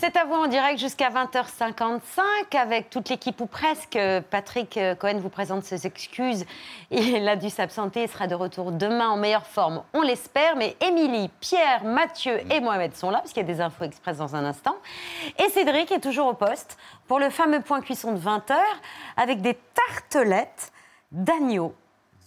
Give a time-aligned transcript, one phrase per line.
[0.00, 3.98] C'est à vous en direct jusqu'à 20h55 avec toute l'équipe ou presque.
[4.30, 6.46] Patrick euh, Cohen vous présente ses excuses.
[6.90, 10.56] Il a dû s'absenter, il sera de retour demain en meilleure forme, on l'espère.
[10.56, 14.16] Mais Émilie, Pierre, Mathieu et Mohamed sont là, parce qu'il y a des infos express
[14.16, 14.76] dans un instant.
[15.38, 18.56] Et Cédric est toujours au poste pour le fameux point cuisson de 20h
[19.18, 20.72] avec des tartelettes
[21.12, 21.74] d'agneau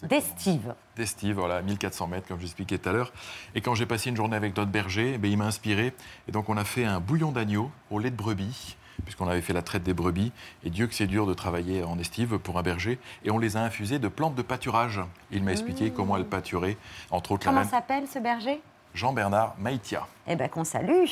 [0.03, 0.75] d'estive.
[0.95, 3.11] D'estive, voilà, 1400 mètres, comme j'expliquais tout à l'heure.
[3.55, 5.91] Et quand j'ai passé une journée avec notre berger, eh il m'a inspiré.
[6.27, 9.53] Et donc, on a fait un bouillon d'agneau au lait de brebis, puisqu'on avait fait
[9.53, 10.31] la traite des brebis.
[10.63, 12.99] Et Dieu que c'est dur de travailler en estive pour un berger.
[13.25, 15.01] Et on les a infusés de plantes de pâturage.
[15.31, 15.93] Il m'a expliqué Mmh.
[15.93, 16.77] comment elles pâturaient,
[17.09, 18.61] entre autres Comment la reine s'appelle ce berger?
[18.93, 20.07] Jean-Bernard Maïtia.
[20.27, 21.05] Eh bien, qu'on salue.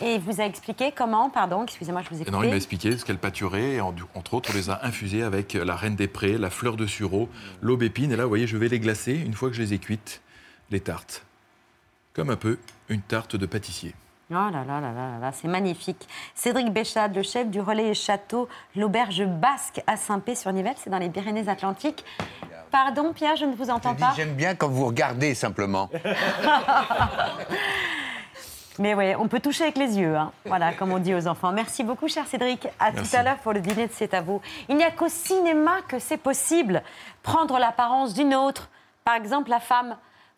[0.00, 2.96] Et il vous a expliqué comment, pardon, excusez-moi, je vous ai non, il m'a expliqué
[2.96, 3.72] ce qu'elles pâturaient.
[3.74, 6.76] Et en- entre autres, on les a infusées avec la reine des prés, la fleur
[6.76, 7.28] de sureau,
[7.62, 8.12] l'aubépine.
[8.12, 10.20] Et là, vous voyez, je vais les glacer une fois que je les ai cuites,
[10.70, 11.24] les tartes.
[12.12, 12.58] Comme un peu
[12.88, 13.94] une tarte de pâtissier.
[14.30, 16.08] Oh là là là là là là, c'est magnifique.
[16.34, 21.10] Cédric Béchade, le chef du relais et château, l'auberge basque à Saint-Pé-sur-Nivelle, c'est dans les
[21.10, 22.04] Pyrénées-Atlantiques.
[22.74, 24.14] Pardon, Pierre, je ne vous entends pas.
[24.16, 25.88] J'aime bien quand vous regardez simplement.
[28.80, 30.32] Mais oui, on peut toucher avec les yeux, hein.
[30.44, 31.52] voilà, comme on dit aux enfants.
[31.52, 32.66] Merci beaucoup, cher Cédric.
[32.80, 34.40] À tout à l'heure pour le dîner de C'est à vous.
[34.68, 36.82] Il n'y a qu'au cinéma que c'est possible.
[37.22, 38.68] Prendre l'apparence d'une autre.
[39.04, 39.94] Par exemple, la femme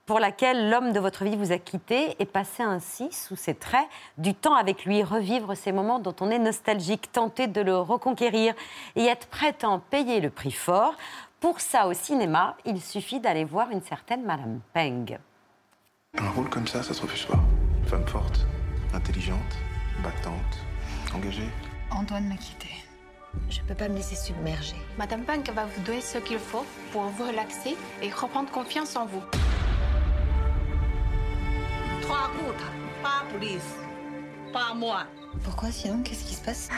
[0.07, 3.87] pour laquelle l'homme de votre vie vous a quitté et passer ainsi, sous ses traits,
[4.19, 8.55] du temps avec lui, revivre ces moments dont on est nostalgique, tenter de le reconquérir
[8.95, 10.95] et être prêt à en payer le prix fort.
[11.41, 15.19] Pour ça, au cinéma, il suffit d'aller voir une certaine Madame Peng.
[16.19, 17.39] Un rôle comme ça, ça se refuse pas.
[17.87, 18.47] Femme forte,
[18.95, 19.37] intelligente,
[20.03, 20.35] battante,
[21.15, 21.49] engagée.
[21.91, 22.69] Antoine m'a quitté.
[23.51, 24.77] Je peux pas me laisser submerger.
[24.97, 29.05] Madame Punk va vous donner ce qu'il faut pour vous relaxer et reprendre confiance en
[29.05, 29.23] vous.
[32.01, 32.73] Trois contre,
[33.03, 33.75] pas police,
[34.55, 35.05] pas moi.
[35.45, 36.03] Pourquoi sinon?
[36.03, 36.71] Qu'est-ce qui se passe?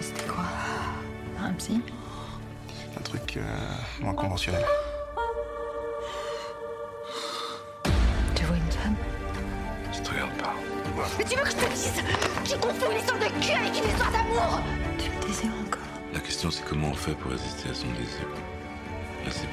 [0.00, 0.44] C'était quoi?
[1.38, 1.82] Un psy?
[2.96, 3.42] Un truc euh,
[4.00, 4.64] moins conventionnel.
[8.34, 8.96] Tu vois une femme?
[9.92, 10.54] Ça te regarde pas.
[11.18, 11.92] Mais tu veux que je te dise
[12.44, 14.60] Tu confonds une histoire de cul avec une histoire d'amour?
[14.98, 15.82] Tu le désires encore?
[16.12, 18.26] La question, c'est comment on fait pour résister à son désir,
[19.26, 19.46] à ses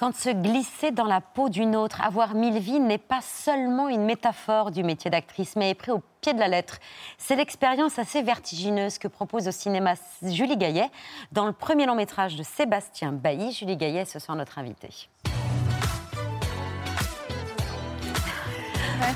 [0.00, 4.06] Quand se glisser dans la peau d'une autre, avoir mille vies n'est pas seulement une
[4.06, 6.78] métaphore du métier d'actrice, mais est pris au pied de la lettre.
[7.18, 10.88] C'est l'expérience assez vertigineuse que propose au cinéma Julie Gaillet
[11.32, 13.52] dans le premier long métrage de Sébastien Bailly.
[13.52, 14.88] Julie Gaillet, ce soir notre invitée.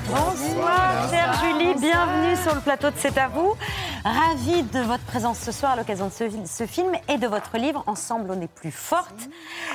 [0.07, 3.55] Bonsoir, chère Julie, bienvenue sur le plateau de C'est à vous.
[4.05, 7.57] Ravie de votre présence ce soir à l'occasion de ce, ce film et de votre
[7.57, 9.29] livre Ensemble on est plus forte,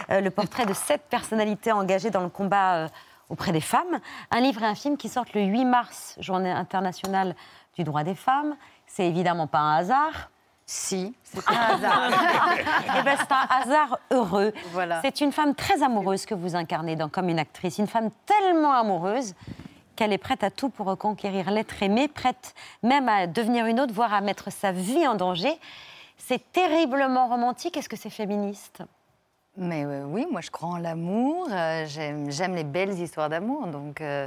[0.08, 2.88] Euh, le portrait de sept personnalités engagées dans le combat euh,
[3.28, 3.98] auprès des femmes.
[4.30, 7.34] Un livre et un film qui sortent le 8 mars, journée internationale
[7.76, 8.54] du droit des femmes.
[8.86, 10.30] C'est évidemment pas un hasard.
[10.64, 12.10] Si, c'est un hasard.
[12.98, 14.52] Eh ben, c'est un hasard heureux.
[14.70, 15.00] Voilà.
[15.02, 17.78] C'est une femme très amoureuse que vous incarnez dans, comme une actrice.
[17.78, 19.34] Une femme tellement amoureuse
[20.00, 23.92] qu'elle est prête à tout pour reconquérir l'être aimé, prête même à devenir une autre,
[23.92, 25.52] voire à mettre sa vie en danger.
[26.16, 27.76] C'est terriblement romantique.
[27.76, 28.82] Est-ce que c'est féministe?
[29.58, 31.48] Mais euh, oui, moi je crois en l'amour.
[31.52, 33.66] euh, J'aime les belles histoires d'amour.
[33.66, 34.26] Donc, euh,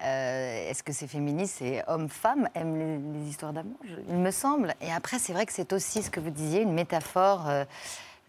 [0.00, 1.58] est-ce que c'est féministe?
[1.60, 3.78] C'est homme-femme aiment les, les histoires d'amour,
[4.08, 4.74] il me semble.
[4.80, 7.48] Et après, c'est vrai que c'est aussi ce que vous disiez, une métaphore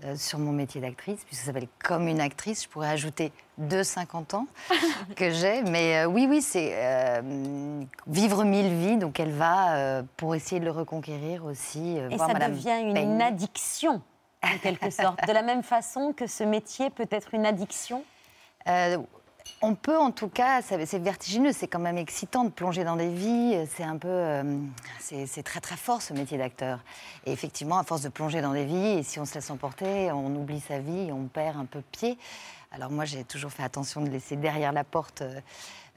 [0.04, 2.64] euh, sur mon métier d'actrice, puisque ça s'appelle comme une actrice.
[2.64, 4.48] Je pourrais ajouter deux 50 ans
[5.16, 5.64] que j'ai.
[5.64, 8.98] Mais euh, oui, oui, c'est euh, vivre mille vies.
[8.98, 11.98] Donc, elle va pour essayer de le reconquérir aussi.
[11.98, 14.02] Et voir ça Madame devient une addiction,
[14.44, 15.26] en quelque sorte.
[15.28, 18.04] De la même façon que ce métier peut être une addiction?
[18.68, 18.98] Euh,
[19.62, 23.10] on peut en tout cas, c'est vertigineux, c'est quand même excitant de plonger dans des
[23.10, 24.44] vies, c'est un peu, euh,
[25.00, 26.80] c'est très très fort ce métier d'acteur.
[27.26, 30.12] Et effectivement, à force de plonger dans des vies, et si on se laisse emporter,
[30.12, 32.18] on oublie sa vie, on perd un peu pied.
[32.72, 35.40] Alors moi, j'ai toujours fait attention de laisser derrière la porte euh,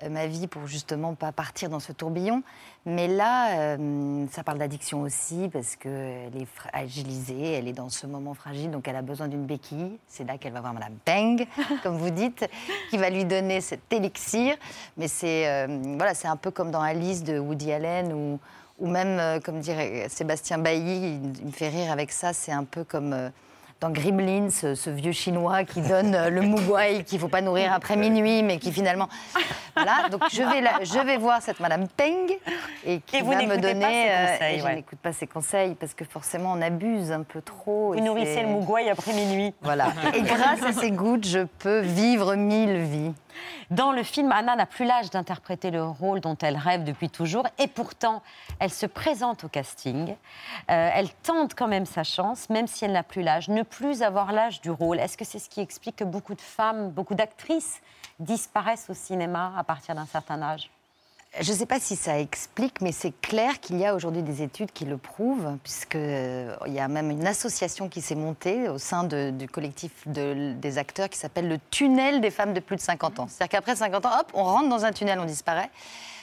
[0.08, 2.42] ma vie pour justement pas partir dans ce tourbillon.
[2.86, 8.06] Mais là, euh, ça parle d'addiction aussi parce qu'elle est fragilisée, elle est dans ce
[8.06, 9.98] moment fragile, donc elle a besoin d'une béquille.
[10.06, 11.46] C'est là qu'elle va voir Madame Bang,
[11.82, 12.48] comme vous dites,
[12.88, 14.56] qui va lui donner cet élixir.
[14.96, 15.66] Mais c'est euh,
[15.96, 18.38] voilà, c'est un peu comme dans Alice de Woody Allen ou,
[18.78, 22.52] ou même, euh, comme dirait Sébastien Bailly, il, il me fait rire avec ça, c'est
[22.52, 23.30] un peu comme...
[23.80, 27.40] dans Gremlins, ce, ce vieux chinois qui donne euh, le mugwai qu'il ne faut pas
[27.40, 29.08] nourrir après minuit, mais qui finalement.
[29.74, 32.28] Voilà, donc je vais, la- je vais voir cette Madame Peng
[32.84, 33.80] et qui Et vous va me donner.
[33.80, 34.74] pas ses euh, conseils, et je ouais.
[34.74, 37.94] n'écoute pas ses conseils parce que forcément on abuse un peu trop.
[37.94, 39.54] Vous nourrissez le mougouaï après minuit.
[39.62, 39.86] Voilà.
[40.14, 43.12] Et grâce à ces gouttes, je peux vivre mille vies.
[43.70, 47.46] Dans le film, Anna n'a plus l'âge d'interpréter le rôle dont elle rêve depuis toujours,
[47.58, 48.22] et pourtant,
[48.58, 50.16] elle se présente au casting.
[50.70, 53.48] Euh, elle tente quand même sa chance, même si elle n'a plus l'âge.
[53.48, 56.40] Ne plus avoir l'âge du rôle, est-ce que c'est ce qui explique que beaucoup de
[56.40, 57.80] femmes, beaucoup d'actrices
[58.18, 60.70] disparaissent au cinéma à partir d'un certain âge?
[61.38, 64.42] Je ne sais pas si ça explique, mais c'est clair qu'il y a aujourd'hui des
[64.42, 69.04] études qui le prouvent, puisqu'il y a même une association qui s'est montée au sein
[69.04, 73.20] du collectif de- des acteurs qui s'appelle le tunnel des femmes de plus de 50
[73.20, 73.28] ans.
[73.28, 75.70] C'est-à-dire qu'après 50 ans, hop, on rentre dans un tunnel, on disparaît.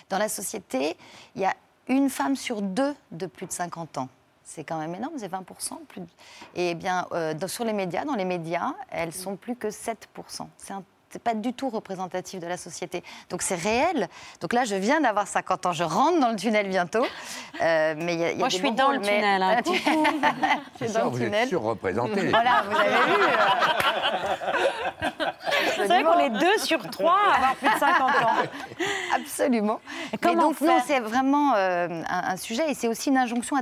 [0.09, 0.97] Dans la société,
[1.35, 1.53] il y a
[1.87, 4.09] une femme sur deux de plus de 50 ans.
[4.43, 5.79] C'est quand même énorme, c'est 20%.
[5.87, 6.07] Plus de-
[6.55, 10.49] Et bien, euh, dans- sur les médias, dans les médias, elles sont plus que 7%.
[10.57, 13.03] C'est un c'est pas du tout représentatif de la société.
[13.29, 14.07] Donc c'est réel.
[14.41, 17.05] Donc là, je viens d'avoir 50 ans, je rentre dans le tunnel bientôt.
[17.61, 18.97] Euh, mais il y a- il y a Moi, des je suis bons dans le
[18.97, 19.41] rôles, mais- tunnel.
[19.43, 19.57] hein.
[20.79, 21.47] Ah, es Ça, dans le vous êtes tunnel.
[21.49, 22.27] surreprésenté.
[22.29, 23.23] Voilà, vous avez vu.
[25.75, 28.49] C'est vrai qu'on est deux sur trois à avoir plus de 50 ans.
[29.15, 29.79] Absolument.
[30.11, 33.17] Mais comment donc, faire non, c'est vraiment euh, un, un sujet et c'est aussi une
[33.17, 33.61] injonction à-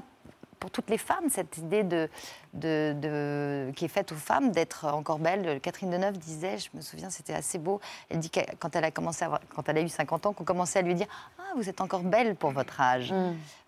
[0.66, 2.10] pour toutes les femmes, cette idée de,
[2.56, 5.62] de, de- qui est faite aux femmes d'être encore belles.
[5.62, 7.80] Catherine Deneuve disait, je me souviens, c'était assez beau,
[8.10, 10.34] elle dit que quand elle a, commencé à avoir- quand elle a eu 50 ans,
[10.34, 11.06] qu'on commençait à lui dire
[11.40, 13.14] «Ah, vous êtes encore belle pour votre âge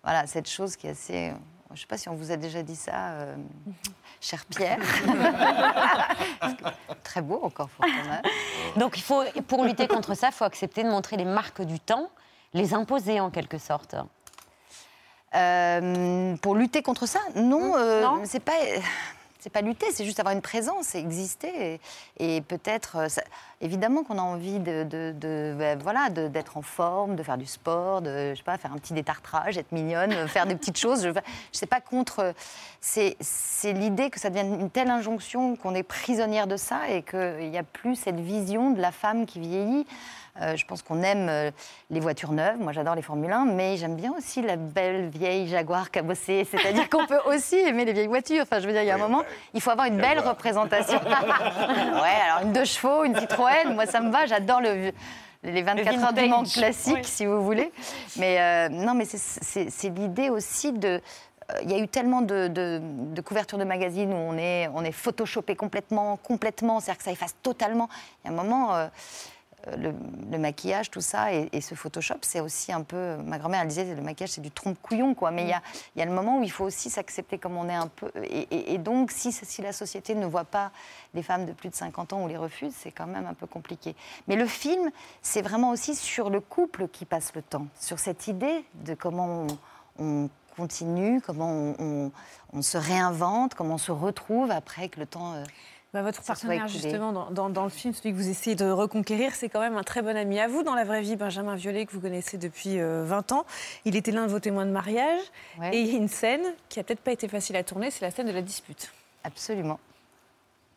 [0.02, 1.32] Voilà, cette chose qui est assez...
[1.68, 3.36] Je ne sais pas si on vous a déjà dit ça, euh,
[4.20, 4.78] cher Pierre.
[4.80, 7.68] Que Très beau encore.
[8.76, 11.78] Donc, il faut, pour lutter contre ça, il faut accepter de montrer les marques du
[11.78, 12.08] temps,
[12.54, 13.94] les imposer en quelque sorte.
[15.34, 18.52] Euh, pour lutter contre ça, non, euh, Non c'est pas.
[19.40, 21.78] C'est pas lutter, c'est juste avoir une présence, c'est exister.
[22.18, 23.06] Et, et peut-être, euh,
[23.60, 27.46] évidemment qu'on a envie de, de- de- ben, voilà, d'être en forme, de faire du
[27.46, 30.76] sport, de, je sais pas, faire un petit détartrage, être mignonne, euh, faire des petites
[30.76, 31.02] choses.
[31.04, 31.14] Je ne
[31.52, 32.34] sais pas contre.
[32.80, 37.02] C'est c'est l'idée que ça devienne une telle injonction qu'on est prisonnière de ça et
[37.02, 39.86] qu'il n'y a plus cette vision de la femme qui vieillit.
[40.40, 41.50] Euh, je pense qu'on aime euh,
[41.90, 42.58] les voitures neuves.
[42.58, 46.44] Moi, j'adore les Formule 1, mais j'aime bien aussi la belle vieille Jaguar cabossée.
[46.50, 48.42] C'est-à-dire qu'on peut aussi aimer les vieilles voitures.
[48.42, 49.22] Enfin, je veux dire, il y a un moment,
[49.54, 50.98] il faut avoir une belle représentation.
[51.04, 54.26] ouais, alors une deux chevaux, une Citroën, moi, ça me va.
[54.26, 54.92] J'adore le
[55.44, 57.04] les 24 heures du classiques, Oui.
[57.04, 57.70] si vous voulez.
[58.16, 60.88] Mais euh, non, mais c'est- l'idée aussi de.
[60.88, 61.00] euh,
[61.62, 64.82] Il y a eu tellement de, de- de couvertures de magazines où on est, on
[64.84, 67.88] est photoshopé complètement, complètement, c'est-à-dire que ça efface totalement.
[68.24, 68.88] Il y a un moment, euh,
[69.76, 69.92] le,
[70.30, 73.16] le maquillage, tout ça, et, et ce Photoshop, c'est aussi un peu.
[73.16, 75.30] Ma grand-mère, elle disait, le maquillage, c'est du trompe-couillon, quoi.
[75.30, 75.62] Mais il y a,
[75.94, 78.10] il y a le moment où il faut aussi s'accepter comme on est un peu.
[78.24, 80.70] Et, et- et donc, si, si la société ne voit pas
[81.14, 83.46] les femmes de plus de 50 ans ou les refuse, c'est quand même un peu
[83.46, 83.94] compliqué.
[84.26, 84.90] Mais le film,
[85.22, 89.46] c'est vraiment aussi sur le couple qui passe le temps, sur cette idée de comment
[89.98, 92.12] on, on continue, comment on, on-
[92.54, 95.34] on se réinvente, comment on se retrouve après que le temps.
[95.34, 95.44] euh,
[95.94, 99.34] Bah, votre partenaire, justement, dans, dans- dans le film, celui que vous essayez de reconquérir,
[99.34, 100.62] c'est quand même un très bon ami à vous.
[100.62, 103.46] Dans la vraie vie, Benjamin Violet, que vous connaissez depuis euh, 20 ans,
[103.86, 105.22] il était l'un de vos témoins de mariage.
[105.58, 105.74] Ouais.
[105.74, 108.02] Et il y a une scène qui a peut-être pas été facile à tourner, c'est
[108.04, 108.92] la scène de la dispute.
[109.24, 109.80] Absolument.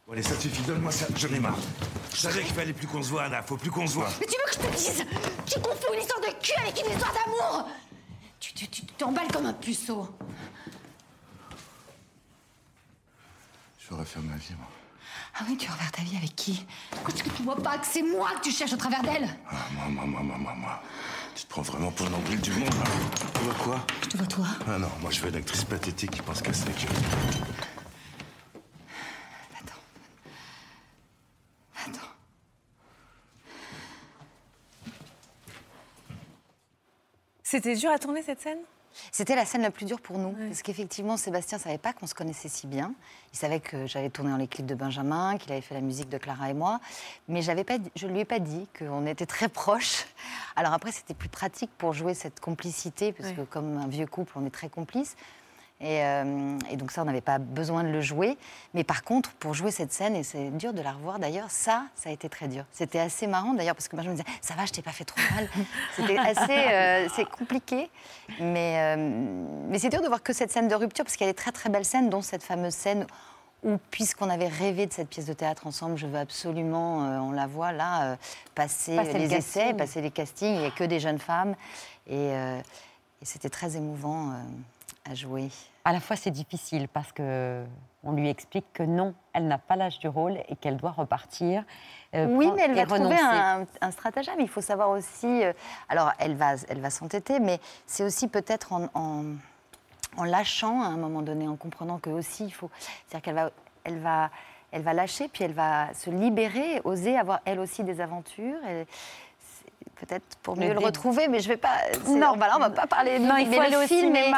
[0.08, 1.58] Bon, allez, ça suffit, donne-moi ça, j'en ai marre.
[2.14, 4.08] Je savais qu'il fallait plus qu'on se voit, Anna, faut plus qu'on se voit.
[4.22, 5.06] Mais tu veux que je te dise
[5.46, 7.68] Tu confonds une histoire de cul avec une histoire d'amour
[8.40, 10.08] Tu tu- tu t'emballes comme un puceau.
[13.78, 14.68] Je veux refaire ma vie, moi.
[15.34, 16.66] Ah oui, tu refaire ta vie avec qui?
[17.08, 19.30] Est-ce que tu vois pas que c'est moi que tu cherches au travers d'elle?
[19.50, 20.84] Ah, moi, moi, moi, moi, moi, moi.
[21.34, 22.84] Tu te prends vraiment pour l'embril du monde, là.
[23.34, 23.86] Tu vois quoi?
[24.04, 24.46] Je te vois toi.
[24.68, 26.86] Ah non, moi je veux une actrice pathétique qui pense qu'à ça que...
[29.58, 29.82] Attends.
[31.86, 32.12] Attends.
[37.42, 38.60] C'était dur à tourner cette scène?
[39.12, 42.08] C'était la scène la plus dure pour nous, parce qu'effectivement, Sébastien ne savait pas qu'on
[42.08, 42.94] se connaissait si bien.
[43.34, 46.10] Il savait que j'avais tourné dans les clips de Benjamin, qu'il avait fait la musique
[46.10, 46.80] de Clara et moi,
[47.28, 50.06] mais pas, je ne lui ai pas dit qu'on était très proches.
[50.56, 54.34] Alors après, c'était plus pratique pour jouer cette complicité, parce que comme un vieux couple,
[54.36, 55.16] on est très complices.
[55.82, 58.38] Et, euh, et donc ça, on n'avait pas besoin de le jouer.
[58.74, 61.86] Mais par contre, pour jouer cette scène, et c'est dur de la revoir d'ailleurs, ça,
[61.96, 62.66] ça a été très dur.
[62.72, 64.92] C'était assez marrant d'ailleurs, parce que moi je me disais, ça va, je t'ai pas
[64.92, 65.50] fait trop mal.
[65.96, 67.90] C'était assez, euh, c'est compliqué.
[68.40, 68.96] Mais, euh,
[69.68, 71.38] mais c'est dur de voir que cette scène de rupture, parce qu'il y a des
[71.38, 73.08] très très belles scènes, dont cette fameuse scène
[73.64, 77.32] où, puisqu'on avait rêvé de cette pièce de théâtre ensemble, je veux absolument, euh, on
[77.32, 78.16] la voit là, euh,
[78.56, 81.56] passer, Passer le les essais, passer les castings, il n'y a que des jeunes femmes.
[82.08, 82.60] Et, euh,
[83.22, 84.34] et c'était très émouvant
[85.06, 85.50] à jouer.
[85.84, 87.64] À la fois, c'est difficile parce que
[88.04, 91.64] on lui explique que non, elle n'a pas l'âge du rôle et qu'elle doit repartir.
[92.16, 94.40] euh, Oui, mais elle va trouver un, un stratagème.
[94.40, 95.44] Il faut savoir aussi.
[95.44, 95.54] euh,
[95.90, 99.24] alors, elle va, elle va s'entêter, mais c'est aussi peut-être en, en,
[100.18, 102.70] en lâchant à un moment donné, en comprenant que aussi il faut.
[103.08, 103.52] C'est-à-dire qu'elle va,
[103.84, 104.30] elle va,
[104.72, 108.58] elle va lâcher, puis elle va se libérer, oser avoir elle aussi des aventures.
[108.68, 108.86] et
[109.96, 111.78] Peut-être pour Le mieux le retrouver, mais je vais pas.
[112.08, 112.34] Non.
[112.36, 113.20] voilà, on va pas parler.
[113.20, 114.32] Non, il mais faut le aller au film est-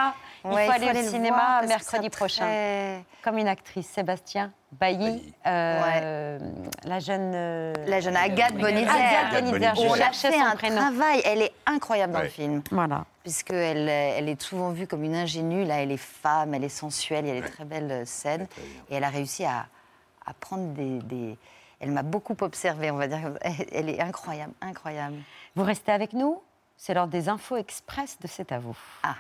[0.44, 0.52] cinéma.
[0.52, 2.44] Il Ouais, faut aller au cinéma voir mercredi prochain.
[2.46, 6.40] très- Comme une actrice, Sébastien Bailly, euh,
[6.86, 7.32] la jeune...
[7.34, 8.90] euh, La jeune Agathe Bonizet.
[8.90, 9.44] Agathe
[9.78, 10.78] On a fait son un prénom.
[10.82, 11.22] travail.
[11.26, 12.26] Elle est incroyable dans Ouais.
[12.26, 12.62] le film.
[12.72, 13.06] Voilà.
[13.24, 15.64] Puisqu'elle elle est souvent vue comme une ingénue.
[15.64, 18.48] Là, elle est femme, elle est sensuelle, il y a des très belles euh, scènes.
[18.90, 19.66] Et elle a réussi à,
[20.26, 21.00] à prendre des.
[21.00, 21.38] des-
[21.80, 23.20] Elle m'a beaucoup observée, on va dire.
[23.74, 25.16] Elle est incroyable, incroyable.
[25.56, 26.42] Vous restez avec nous
[26.78, 28.78] C'est l'heure des infos express de C'est à vous.
[29.04, 29.16] Ah.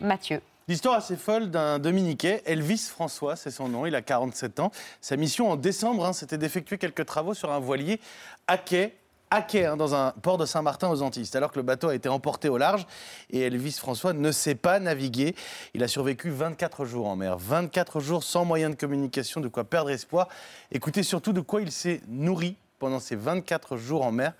[0.00, 0.40] Mathieu.
[0.68, 4.70] L'histoire assez folle d'un Dominiquais, Elvis François, c'est son nom, il a 47 ans.
[5.00, 8.00] Sa mission en décembre, hein, c'était d'effectuer quelques travaux sur un voilier
[8.46, 8.94] à quai,
[9.30, 11.28] hein, dans un port de Saint-Martin aux Antilles.
[11.34, 12.86] Alors que le bateau a été emporté au large
[13.30, 15.34] et Elvis François ne sait pas naviguer.
[15.74, 19.64] Il a survécu 24 jours en mer, 24 jours sans moyen de communication, de quoi
[19.64, 20.28] perdre espoir.
[20.70, 24.34] Écoutez surtout de quoi il s'est nourri pendant ces 24 jours en mer,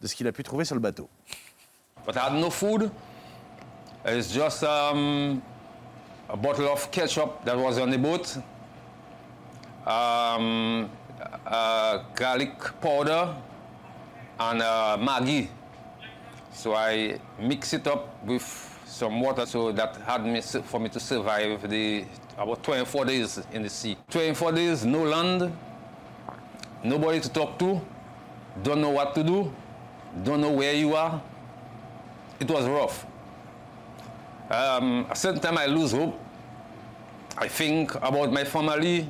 [0.00, 1.08] de ce qu'il a pu trouver sur le bateau.
[2.04, 2.90] But I had no food.
[4.04, 5.42] It's just um,
[6.28, 8.36] a bottle of ketchup that was on the boat,
[9.86, 10.90] um,
[11.46, 13.34] uh, garlic powder,
[14.40, 15.48] and uh, Maggi.
[16.52, 18.42] So I mix it up with
[18.84, 22.04] some water so that had me for me to survive the
[22.36, 23.96] about 24 days in the sea.
[24.10, 25.52] 24 days, no land,
[26.84, 27.80] nobody to talk to,
[28.62, 29.52] don't know what to do,
[30.22, 31.20] don't know where you are.
[32.40, 33.04] It was rough.
[34.50, 36.14] Um, a certain time I lose hope.
[37.40, 39.04] I think about my family.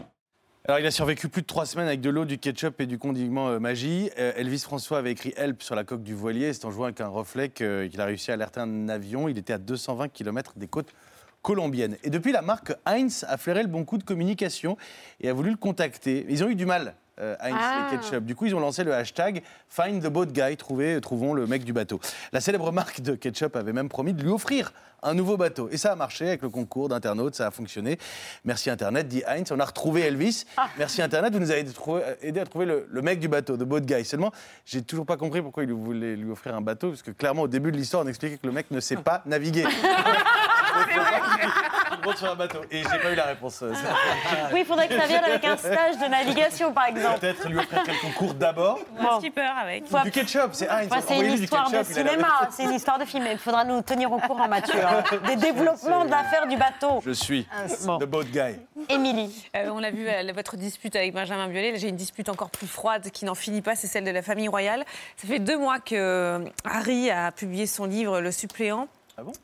[0.67, 2.99] Alors, il a survécu plus de trois semaines avec de l'eau, du ketchup et du
[2.99, 4.11] condiment euh, magie.
[4.19, 6.53] Euh, Elvis François avait écrit Help sur la coque du voilier.
[6.53, 9.29] C'est en jouant avec un reflet que- qu'il a réussi à alerter un avion.
[9.29, 10.93] Il était à 220 km des côtes
[11.41, 11.97] colombiennes.
[12.03, 14.77] Et depuis, la marque Heinz a flairé le bon coup de communication
[15.21, 16.27] et a voulu le contacter.
[16.29, 16.95] Ils ont eu du mal.
[17.21, 17.89] Euh, Heinz Ah.
[17.93, 18.25] et ketchup.
[18.25, 21.65] Du coup, ils ont lancé le hashtag Find the Boat Guy, trouvez, trouvons le mec
[21.65, 22.01] du bateau.
[22.33, 24.73] La célèbre marque de ketchup avait même promis de lui offrir
[25.03, 25.69] un nouveau bateau.
[25.71, 27.99] Et ça a marché avec le concours d'internautes, ça a fonctionné.
[28.45, 29.53] Merci Internet, dit Heinz.
[29.53, 30.45] On a retrouvé Elvis.
[30.77, 33.57] Merci Internet, vous nous avez trouvé- euh, aidé à trouver le, le mec du bateau,
[33.57, 34.05] The Boat Guy.
[34.05, 34.33] Seulement,
[34.67, 37.49] j'ai toujours pas compris pourquoi il voulait lui offrir un bateau, parce que clairement, au
[37.49, 39.65] début de l'histoire, on expliquait que le mec ne sait pas naviguer.
[42.17, 42.61] Sur un bateau.
[42.71, 43.61] Et j'ai pas eu la réponse.
[43.62, 43.81] euh, ça.
[44.53, 47.21] Oui, il faudrait que ça vienne avec un stage de navigation, par exemple.
[47.21, 48.79] Peut-être lui offrir quelques cours d'abord.
[49.00, 49.19] Bon.
[49.19, 49.85] skipper avec.
[50.05, 50.88] Du ketchup, c'est Heinz.
[50.91, 53.25] Enfin, c'est une histoire de ketchup, a cinéma, c'est une histoire de film.
[53.31, 54.75] Il faudra nous tenir au courant, Mathieu.
[54.85, 55.03] hein.
[55.27, 57.00] Des développements d'affaires du bateau.
[57.05, 57.47] Je suis
[57.85, 57.99] Bon.
[57.99, 58.57] The Boat Guy.
[58.88, 59.49] Émilie.
[59.57, 61.73] Euh, on l'a vu, euh, votre dispute avec Benjamin Biolay.
[61.73, 64.23] Là, J'ai une dispute encore plus froide qui n'en finit pas, c'est celle de la
[64.23, 64.85] famille royale.
[65.17, 68.88] Ça fait deux mois que Harry a publié son livre Le suppléant.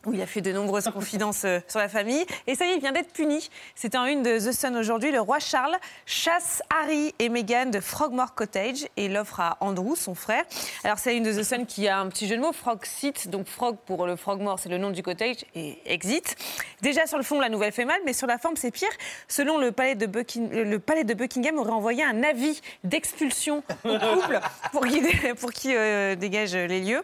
[0.06, 2.24] Où il a fait de nombreuses confidences euh, sur la famille.
[2.46, 3.48] Et ça y est, il vient d'être puni.
[3.74, 5.10] C'est en une de The Sun aujourd'hui.
[5.10, 5.76] Le roi Charles
[6.06, 10.44] chasse Harry et Meghan de Frogmore Cottage et l'offre à Andrew, son frère.
[10.84, 13.28] Alors, c'est une de The Sun qui a un petit jeu de mots, Frog Seat.
[13.28, 16.36] Donc, Frog pour le Frogmore, c'est le nom du cottage, et Exit.
[16.82, 18.88] Déjà, sur le fond, la nouvelle fait mal, mais sur la forme, c'est pire.
[19.28, 24.40] Selon le palais de, Bucking- le Buckingham, aurait envoyé un avis d'expulsion au couple
[24.72, 25.02] pour qui,
[25.40, 27.02] pour qui euh, dégage les lieux.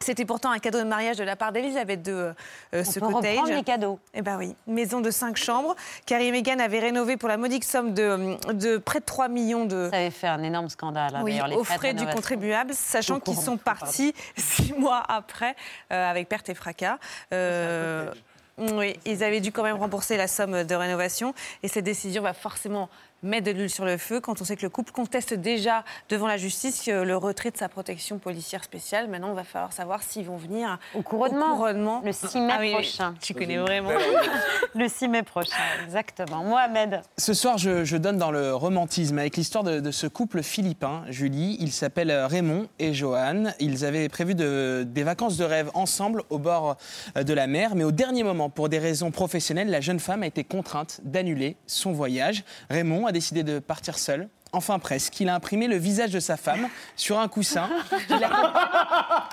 [0.00, 2.34] C'était pourtant un cadeau de mariage de la part d'Elisabeth II, euh,
[2.72, 3.36] ce peut cottage.
[3.36, 3.98] reprendre les cadeaux.
[4.14, 5.74] Eh ben oui, maison de cinq chambres.
[6.06, 9.64] Carrie et Meghan avaient rénové pour la modique somme de, de près de 3 millions
[9.64, 9.88] de...
[9.90, 11.16] Ça avait fait un énorme scandale.
[11.16, 15.56] hein, Oui, les aux frais de du contribuable, sachant qu'ils sont partis six mois après,
[15.92, 16.98] euh, avec perte et fracas.
[17.32, 18.10] Euh,
[18.58, 21.34] oui, ils avaient dû quand même rembourser la somme de rénovation.
[21.62, 22.88] Et cette décision va forcément
[23.24, 26.26] mettre de l'huile sur le feu quand on sait que le couple conteste déjà devant
[26.26, 29.08] la justice euh, le retrait de sa protection policière spéciale.
[29.08, 31.56] Maintenant, il va falloir savoir s'ils vont venir Au couronnement.
[31.56, 32.02] couronnement.
[32.04, 33.14] Le 6 mai Ah oui, prochain.
[33.20, 33.90] Tu connais vraiment.
[34.74, 35.54] Le 6 mai prochain,
[35.84, 36.42] exactement.
[36.44, 37.00] Mohamed.
[37.16, 41.04] Ce soir, je, je donne dans le romantisme avec l'histoire de, de ce couple philippin,
[41.08, 41.56] Julie.
[41.60, 43.44] Ils s'appellent Raymond et Johan.
[43.60, 46.76] Ils avaient prévu de- des vacances de rêve ensemble au bord
[47.16, 50.22] euh, de la mer, mais au dernier moment, pour des raisons professionnelles, la jeune femme
[50.22, 52.44] a été contrainte d'annuler son voyage.
[52.70, 55.18] Raymond a décidé de partir seul enfin presque.
[55.20, 57.68] Il a imprimé le visage de sa femme sur un coussin.
[58.10, 59.28] a-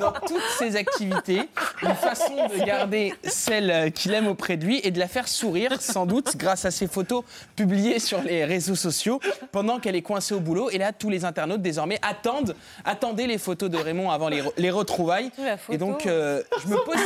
[0.00, 1.48] dans toutes ses activités,
[1.82, 5.80] une façon de garder celle qu'il aime auprès de lui et de la faire sourire,
[5.80, 7.24] sans doute, grâce à ses photos
[7.56, 9.20] publiées sur les réseaux sociaux
[9.52, 10.70] pendant qu'elle est coincée au boulot.
[10.70, 14.52] Et là, tous les internautes désormais attendent, attendez les photos de Raymond avant les, re-
[14.56, 15.30] les retrouvailles.
[15.70, 16.96] Et donc, euh, je me pose,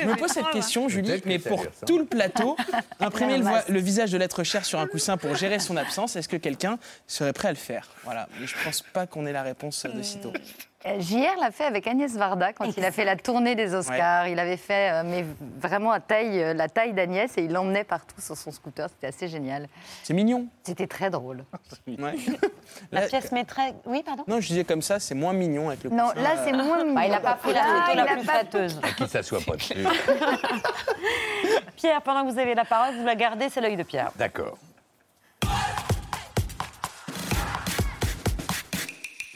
[0.00, 2.56] je me pose cette question, Julie, mais pour tout le plateau,
[3.00, 6.36] imprimer le visage de l'être cher sur un coussin pour gérer son absence, est-ce que
[6.36, 7.88] quelqu'un serait prêt à le faire?
[8.04, 10.32] Voilà, mais je pense pas qu'on ait la réponse euh, de sitôt.
[10.84, 14.26] Euh, JR l'a fait avec Agnès Varda quand il a fait la tournée des Oscars.
[14.26, 15.24] Il avait fait, euh, mais
[15.60, 18.88] vraiment à taille, euh, la taille d'Agnès et il l'emmenait partout sur son scooter.
[18.88, 19.68] C'était assez génial.
[20.02, 20.48] C'est mignon.
[20.64, 21.44] C'était très drôle.
[21.86, 22.16] Ouais.
[22.90, 23.74] La Là, pièce maîtresse.
[23.86, 24.24] Oui, pardon?
[24.26, 26.52] Non, je disais comme ça, c'est moins mignon avec le Non, coussin, là euh, c'est
[26.52, 26.94] moins mignon.
[26.96, 28.80] Bah, il n'a pas pris la photo il la a plus flatteuse.
[28.96, 29.74] Qui s'assoit pas dessus.
[31.76, 34.10] Pierre, pendant que vous avez la parole, vous la gardez, c'est l'œil de Pierre.
[34.16, 34.58] D'accord.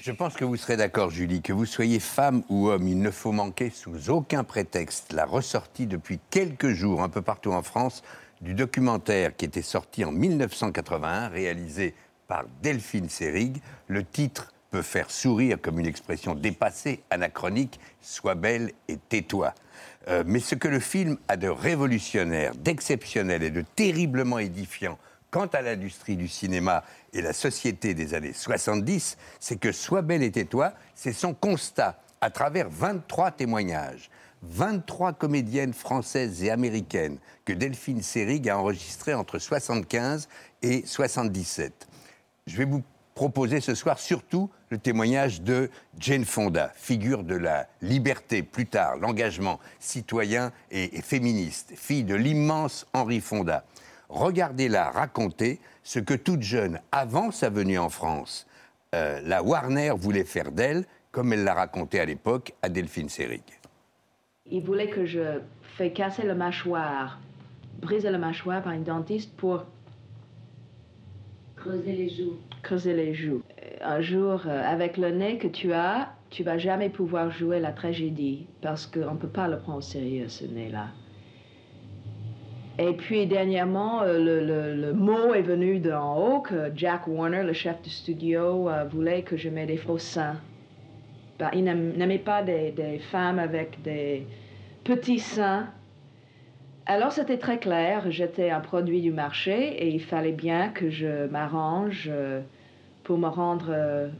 [0.06, 3.10] Je pense que vous serez d'accord, Julie, que vous soyez femme ou homme, il ne
[3.10, 8.04] faut manquer sous aucun prétexte la ressortie depuis quelques jours, un peu partout en France,
[8.40, 11.92] du documentaire qui était sorti en 1981, réalisé
[12.28, 13.60] par Delphine Seyrig.
[13.88, 19.54] Le titre peut faire sourire comme une expression dépassée, anachronique, Sois belle et tais-toi.
[20.06, 24.98] Euh, mais ce que le film a de révolutionnaire, d'exceptionnel et de terriblement édifiant
[25.36, 26.84] quant à l'industrie du cinéma
[27.16, 31.98] et la société des années 70, c'est que Sois belle et tais-toi, c'est son constat
[32.20, 34.10] à travers 23 témoignages.
[34.42, 40.28] 23 comédiennes françaises et américaines que Delphine Seyrig a enregistrées entre 75
[40.62, 41.88] et 77.
[42.46, 42.82] Je vais vous
[43.14, 48.98] proposer ce soir surtout le témoignage de Jane Fonda, figure de la liberté, plus tard
[48.98, 53.64] l'engagement citoyen et, et féministe, fille de l'immense Henri Fonda.
[54.08, 58.46] Regardez-la raconter ce que toute jeune, avant sa venue en France,
[58.94, 63.42] euh, la Warner voulait faire d'elle, comme elle l'a raconté à l'époque à Delphine Seyrig.
[64.46, 65.40] Il voulait que je
[65.76, 67.18] fais casser la mâchoire,
[67.80, 69.64] briser la mâchoire par une dentiste pour
[71.56, 72.36] Creuser les joues.
[72.62, 73.42] creuser les joues.
[73.82, 77.72] Un jour, euh, avec le nez que tu as, tu vas jamais pouvoir jouer la
[77.72, 80.88] tragédie parce qu'on ne peut pas le prendre au sérieux, ce nez-là.
[82.78, 87.42] Et puis, dernièrement, euh, le, le- le mot est venu d'en haut que Jack Warner,
[87.42, 90.36] le chef du studio, euh, voulait que je mette des faux seins.
[91.38, 94.26] Ben, il n'aimait pas des, des femmes avec des
[94.84, 95.68] petits seins.
[96.86, 101.26] Alors c'était très clair, j'étais un produit du marché et il fallait bien que je
[101.26, 102.40] m'arrange euh,
[103.02, 103.74] pour me rendre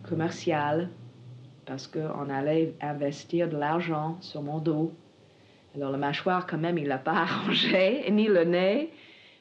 [0.08, 0.88] commercial
[1.64, 4.92] parce qu'on allait investir de l'argent sur mon dos.
[5.76, 8.90] Alors le mâchoire quand même il l'a pas arrangé, ni le nez,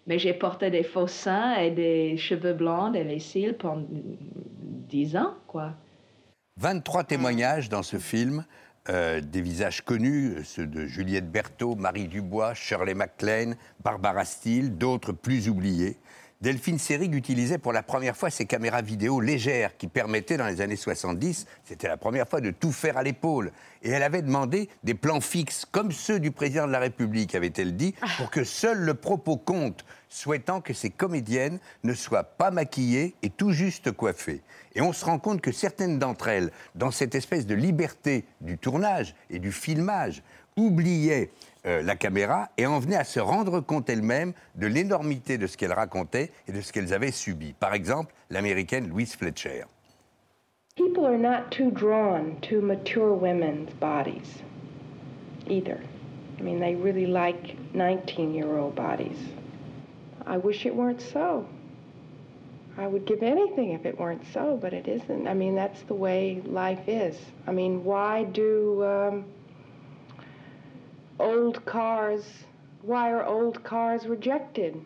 [0.05, 5.15] mais j'ai porté des faux seins et des cheveux blancs et les cils pendant dix
[5.15, 5.73] ans quoi.
[6.57, 8.45] 23 témoignages dans ce film,
[8.89, 15.11] euh, des visages connus, ceux de Juliette Berthaud, Marie Dubois, Shirley MacLaine, Barbara Steele, d'autres
[15.11, 15.97] plus oubliés.
[16.41, 20.59] Delphine Seyrig utilisait pour la première fois ces caméras vidéo légères qui permettaient dans les
[20.59, 23.53] années 70, c'était la première fois de tout faire à l'épaule.
[23.81, 27.77] Et elle avait demandé des plans fixes, comme ceux du président de la République, avait-elle
[27.77, 33.15] dit, pour que seul le propos compte, souhaitant que ces comédiennes ne soient pas maquillées
[33.23, 34.41] et tout juste coiffées.
[34.75, 38.57] Et on se rend compte que certaines d'entre elles, dans cette espèce de liberté du
[38.57, 40.21] tournage et du filmage,
[40.57, 41.31] oubliaient
[41.65, 45.57] euh, la caméra et en venaient à se rendre compte elles-mêmes de l'énormité de ce
[45.57, 47.53] qu'elles racontaient et de ce qu'elles avaient subi.
[47.53, 49.65] Par exemple, l'américaine Louise Fletcher.
[50.75, 54.43] People are not too drawn to mature women's bodies
[55.47, 55.79] either.
[56.37, 59.17] I mean, they really like 19 year old bodies.
[60.27, 61.47] I wish it weren't so.
[62.77, 65.27] I would give anything if it weren't so, but it isn't.
[65.27, 67.17] I mean, that's the way life is.
[67.47, 69.25] I mean, why do um,
[71.19, 72.23] old cars,
[72.81, 74.79] why are old cars rejected?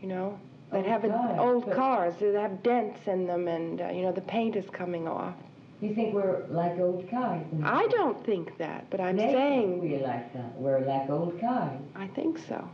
[0.00, 0.38] You know,
[0.70, 4.02] that Old have a, old but- cars that have dents in them and, uh, you
[4.02, 5.34] know, the paint is coming off.
[5.80, 7.44] You think we're like old cars?
[7.62, 9.80] I don't think that, but I'm They saying.
[9.80, 10.54] we're like that.
[10.56, 11.78] We're like old cars.
[11.94, 12.68] I think so.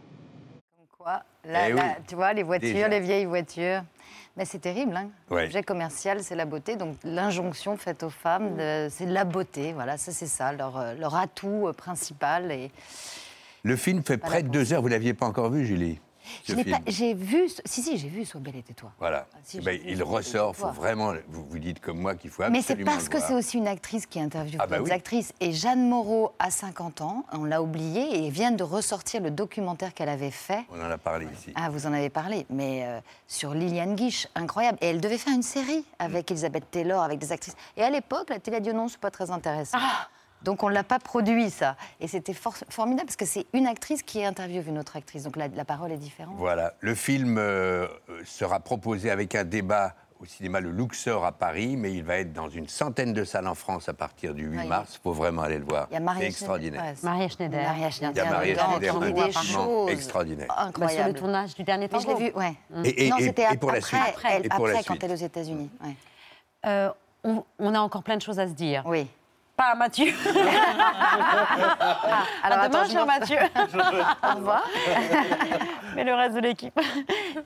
[0.99, 2.89] Quoi La- Eh la- Tu vois, les voitures, Déjà.
[2.89, 3.83] les vieilles voitures.
[4.37, 5.43] Mais c'est terrible, hein Ouais.
[5.45, 6.77] L'objet commercial, c'est la beauté.
[6.77, 9.73] Donc l'injonction faite aux femmes, de- c'est de la beauté.
[9.73, 12.51] Voilà, ça c'est ça, leur, euh, leur atout euh, principal.
[12.51, 12.71] Et
[13.63, 14.83] Le film fait près de deux heures.
[14.83, 16.01] Vous l'aviez pas encore vu, Julie?
[16.87, 17.49] J'ai vu.
[17.65, 18.91] Si, si, j'ai vu Sois belle et tais-toi.
[18.99, 19.27] Voilà.
[19.43, 21.13] si, Eh ben, il ressort, faut vraiment.
[21.29, 22.65] Vous, vous dites comme moi qu'il faut Mais absolument.
[22.67, 24.91] c'est parce le que c'est aussi une actrice qui interviewe Ah bah oui.
[24.91, 25.33] actrices.
[25.41, 29.95] Et Jeanne Moreau a 50 ans, on l'a oublié, et vient de ressortir le documentaire
[29.95, 30.65] qu'elle avait fait.
[30.71, 31.53] On en a parlé ici.
[31.55, 34.79] Ah, vous en avez parlé, mais euh, sur Liliane Guiche, incroyable.
[34.81, 37.57] Et elle devait faire une série avec Elisabeth Taylor, avec des actrices.
[37.77, 39.79] Et à l'époque, la télé a dit non, c'est pas très intéressant.
[39.81, 40.09] Ah
[40.45, 41.77] Donc on ne l'a pas produit, ça.
[42.01, 45.23] Et c'était for- formidable parce que c'est une actrice qui interviewe une autre actrice.
[45.25, 46.35] Donc la, la parole est différente.
[46.39, 46.75] Voilà.
[46.81, 51.77] Le film euh, euh, sera proposé avec un débat au cinéma Le Luxor à Paris,
[51.77, 54.59] mais il va être dans une centaine de salles en France à partir du 8
[54.59, 54.67] Oui.
[54.69, 54.95] mars.
[54.99, 55.87] Il faut vraiment aller le voir.
[55.91, 56.81] Il y a Maria C'est extraordinaire.
[56.83, 57.05] Schneider.
[57.05, 57.63] Maria Schneider.
[57.69, 58.13] Maria Schneider.
[58.15, 60.73] Il y a Maria Schneider, qui dit un des choses extraordinaire.
[60.79, 62.55] Bah, sur le tournage du dernier Mais je l'ai vu, ouais.
[62.85, 64.01] Et- et- non, et- c'était pour la après, suite.
[64.31, 65.01] elle- Et pour la après, suite.
[65.01, 65.71] quand elle est aux États-Unis.
[65.85, 65.97] ouais.
[66.67, 66.91] Euh,
[67.25, 68.83] on, on a encore plein de choses à se dire.
[68.87, 69.07] Oui.
[69.57, 70.13] Pas à Mathieu.
[71.87, 73.39] Ah, alors, à demain, cher Mathieu.
[74.23, 74.65] Au revoir.
[75.97, 76.79] Mais le reste de l'équipe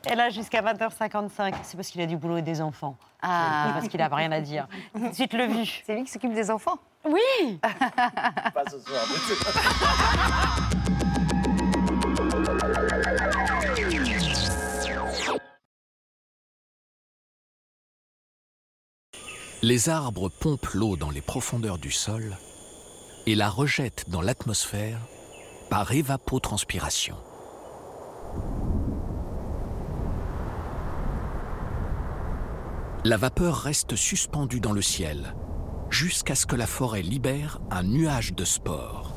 [0.05, 1.55] est là jusqu'à 20h55.
[1.63, 2.97] C'est parce qu'il a du boulot et des enfants.
[3.23, 3.71] Ah.
[3.75, 4.67] Parce qu'il n'a rien à dire.
[4.95, 5.83] Tout de suite le vu.
[5.87, 9.03] C'est lui qui s'occupe des enfants Oui Pas ce soir.
[19.61, 22.37] Les arbres pompent l'eau dans les profondeurs du sol
[23.27, 25.01] et la rejettent dans l'atmosphère
[25.69, 27.17] par évapotranspiration.
[33.05, 35.35] La vapeur reste suspendue dans le ciel
[35.91, 39.13] jusqu'à ce que la forêt libère un nuage de spores.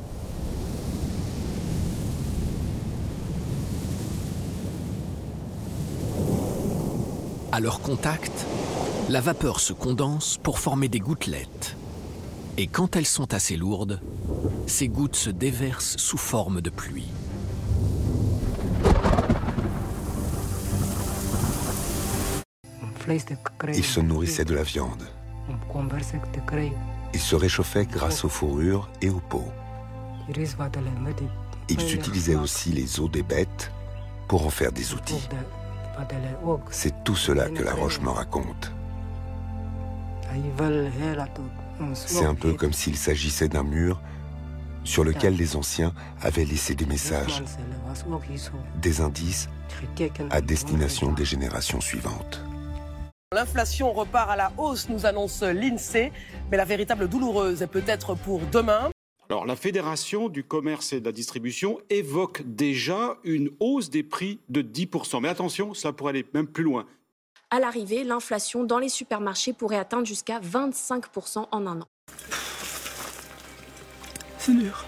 [7.52, 8.46] À leur contact,
[9.12, 11.76] la vapeur se condense pour former des gouttelettes.
[12.56, 14.00] Et quand elles sont assez lourdes,
[14.66, 17.10] ces gouttes se déversent sous forme de pluie.
[23.74, 25.02] Il se nourrissait de la viande.
[27.12, 29.52] Il se réchauffait grâce aux fourrures et aux peaux.
[31.68, 33.70] Ils utilisaient aussi les os des bêtes
[34.26, 35.28] pour en faire des outils.
[36.70, 38.72] C'est tout cela que la roche me raconte.
[41.94, 44.00] C'est un peu comme s'il s'agissait d'un mur
[44.84, 47.42] sur lequel les anciens avaient laissé des messages,
[48.80, 49.48] des indices
[50.30, 52.42] à destination des générations suivantes.
[53.32, 56.12] L'inflation repart à la hausse, nous annonce l'INSEE,
[56.50, 58.90] mais la véritable douloureuse est peut-être pour demain.
[59.30, 64.40] Alors, la Fédération du commerce et de la distribution évoque déjà une hausse des prix
[64.50, 65.22] de 10%.
[65.22, 66.84] Mais attention, cela pourrait aller même plus loin.
[67.54, 71.86] À l'arrivée, l'inflation dans les supermarchés pourrait atteindre jusqu'à 25% en un an.
[74.38, 74.86] C'est dur.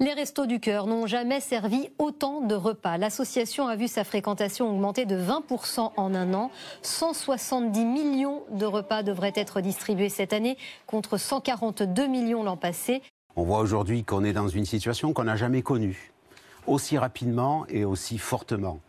[0.00, 2.98] Les Restos du Cœur n'ont jamais servi autant de repas.
[2.98, 6.50] L'association a vu sa fréquentation augmenter de 20% en un an.
[6.82, 10.58] 170 millions de repas devraient être distribués cette année
[10.88, 13.02] contre 142 millions l'an passé.
[13.36, 16.10] On voit aujourd'hui qu'on est dans une situation qu'on n'a jamais connue,
[16.66, 18.80] aussi rapidement et aussi fortement.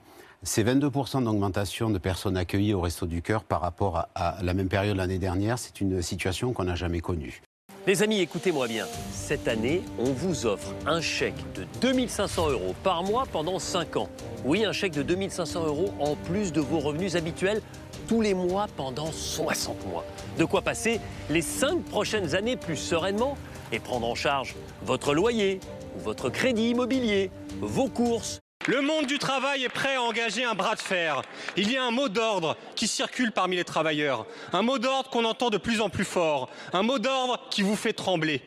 [0.44, 4.54] C'est 22% d'augmentation de personnes accueillies au Resto du Cœur par rapport à, à la
[4.54, 5.60] même période l'année dernière.
[5.60, 7.42] C'est une situation qu'on n'a jamais connue.
[7.88, 8.86] Les amis, écoutez-moi bien.
[9.12, 14.10] Cette année, on vous offre un chèque de 2500 euros par mois pendant 5 ans.
[14.46, 17.60] Oui, un chèque de 2500 euros en plus de vos revenus habituels
[18.08, 20.06] tous les mois pendant 60 mois.
[20.38, 21.00] De quoi passer
[21.32, 23.36] les 5 prochaines années plus sereinement
[23.72, 25.60] et prendre en charge votre loyer,
[25.98, 28.40] votre crédit immobilier, vos courses.
[28.68, 31.24] Le monde du travail est prêt à engager un bras de fer.
[31.58, 34.28] Il y a un mot d'ordre qui circule parmi les travailleurs.
[34.54, 36.50] Un mot d'ordre qu'on entend de plus en plus fort.
[36.72, 38.42] Un mot d'ordre qui vous fait trembler.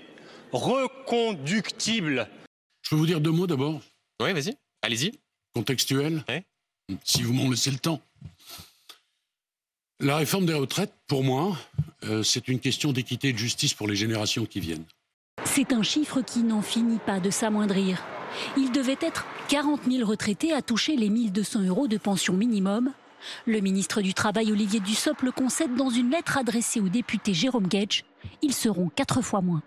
[0.53, 2.29] Reconductible.
[2.83, 3.81] Je peux vous dire deux mots d'abord
[4.23, 4.57] Oui, vas-y.
[4.83, 5.19] Allez-y.
[5.53, 6.25] Contextuel
[7.03, 8.01] Si vous m'en laissez le temps.
[9.99, 11.57] La réforme des retraites, pour moi,
[12.05, 14.85] euh, c'est une question d'équité et de justice pour les générations qui viennent.
[15.57, 18.03] C'est un chiffre qui n'en finit pas de s'amoindrir.
[18.57, 22.91] Il devait être 40 000 retraités à toucher les 1200 euros de pension minimum.
[23.47, 27.69] Le ministre du Travail Olivier Dussopt le concède dans une lettre adressée au député Jérôme
[27.69, 28.05] Gage.
[28.43, 29.63] Ils seront quatre fois moins.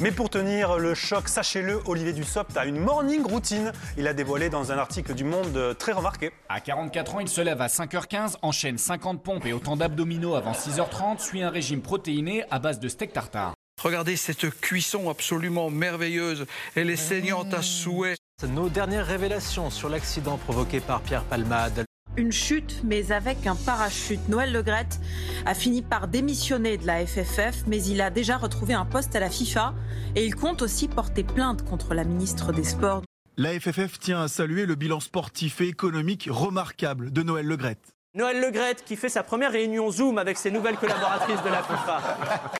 [0.00, 3.72] Mais pour tenir le choc, sachez-le, Olivier Dussopt a une morning routine.
[3.98, 6.30] Il a dévoilé dans un article du Monde très remarqué.
[6.48, 10.52] À 44 ans, il se lève à 5h15, enchaîne 50 pompes et autant d'abdominaux avant
[10.52, 13.54] 6h30, suit un régime protéiné à base de steak tartare.
[13.82, 16.46] Regardez cette cuisson absolument merveilleuse.
[16.76, 18.14] Elle est saignante à souhait.
[18.48, 21.84] Nos dernières révélations sur l'accident provoqué par Pierre Palmade.
[22.16, 24.28] Une chute, mais avec un parachute.
[24.28, 25.00] Noël Legrette
[25.46, 29.20] a fini par démissionner de la FFF, mais il a déjà retrouvé un poste à
[29.20, 29.74] la FIFA
[30.14, 33.02] et il compte aussi porter plainte contre la ministre des Sports.
[33.36, 37.94] La FFF tient à saluer le bilan sportif et économique remarquable de Noël Legrette.
[38.14, 42.52] Noël Legrette qui fait sa première réunion Zoom avec ses nouvelles collaboratrices de la FIFA.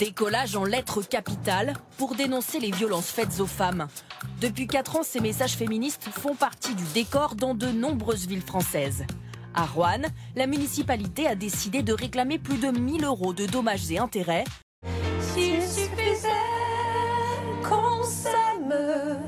[0.00, 3.86] Décollage en lettres capitales pour dénoncer les violences faites aux femmes.
[4.40, 9.04] Depuis 4 ans, ces messages féministes font partie du décor dans de nombreuses villes françaises.
[9.52, 10.00] À Rouen,
[10.36, 14.44] la municipalité a décidé de réclamer plus de 1000 euros de dommages et intérêts.
[15.34, 16.28] S'il suffisait
[17.62, 19.20] qu'on s'aime,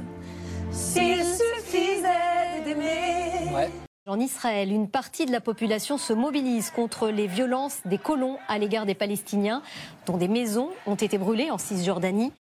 [0.71, 3.69] s'il suffisait d'aimer.
[4.09, 8.59] En Israël, une partie de la population se mobilise contre les violences des colons à
[8.59, 9.63] l'égard des Palestiniens,
[10.07, 12.33] dont des maisons ont été brûlées en Cisjordanie.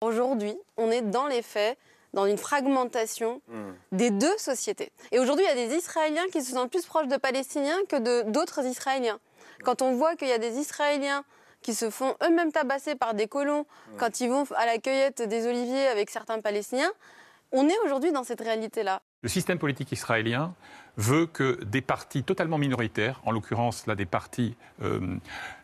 [0.00, 1.76] Aujourd'hui, on est dans les faits,
[2.14, 3.72] dans une fragmentation hmm.
[3.90, 4.92] des deux sociétés.
[5.10, 8.30] Et aujourd'hui, il y a des Israéliens qui se sentent plus proches de Palestiniens que
[8.30, 9.18] d'autres Israéliens.
[9.62, 11.24] Quand on voit qu'il y a des Israéliens
[11.62, 15.46] qui se font eux-mêmes tabasser par des colons quand ils vont à la cueillette des
[15.46, 16.90] oliviers avec certains Palestiniens,
[17.52, 19.02] on est aujourd'hui dans cette réalité-là.
[19.22, 20.54] Le système politique israélien
[20.96, 25.18] veut que des partis totalement minoritaires, en l'occurrence là des partis euh,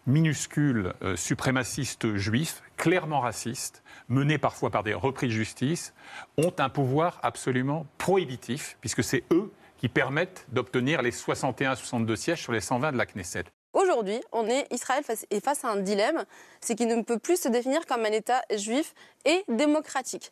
[0.06, 5.92] minuscules euh, suprémacistes juifs, clairement racistes, menés parfois par des repris de justice,
[6.36, 12.52] ont un pouvoir absolument prohibitif, puisque c'est eux qui permettent d'obtenir les 61-62 sièges sur
[12.52, 13.44] les 120 de la Knesset.
[13.88, 16.24] Aujourd'hui, on est Israël face, est face à un dilemme,
[16.60, 20.30] c'est qu'il ne peut plus se définir comme un État juif et démocratique.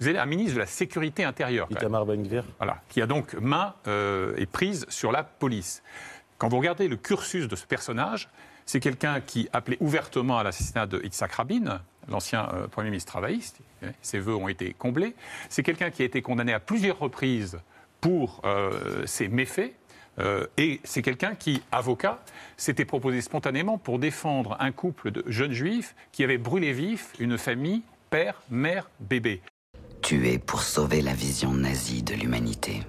[0.00, 1.78] Vous avez un ministre de la Sécurité intérieure, même.
[2.58, 5.82] voilà, qui a donc main euh, et prise sur la police.
[6.36, 8.28] Quand vous regardez le cursus de ce personnage,
[8.66, 13.60] c'est quelqu'un qui appelait ouvertement à l'assassinat de Yitzhak Rabin, l'ancien euh, Premier ministre travailliste.
[14.02, 15.14] Ses vœux ont été comblés.
[15.48, 17.58] C'est quelqu'un qui a été condamné à plusieurs reprises
[18.02, 19.72] pour euh, ses méfaits.
[20.18, 22.20] Euh, et c'est quelqu'un qui, avocat,
[22.56, 27.38] s'était proposé spontanément pour défendre un couple de jeunes juifs qui avaient brûlé vif une
[27.38, 29.40] famille, père, mère, bébé.
[30.02, 32.80] Tué pour sauver la vision nazie de l'humanité.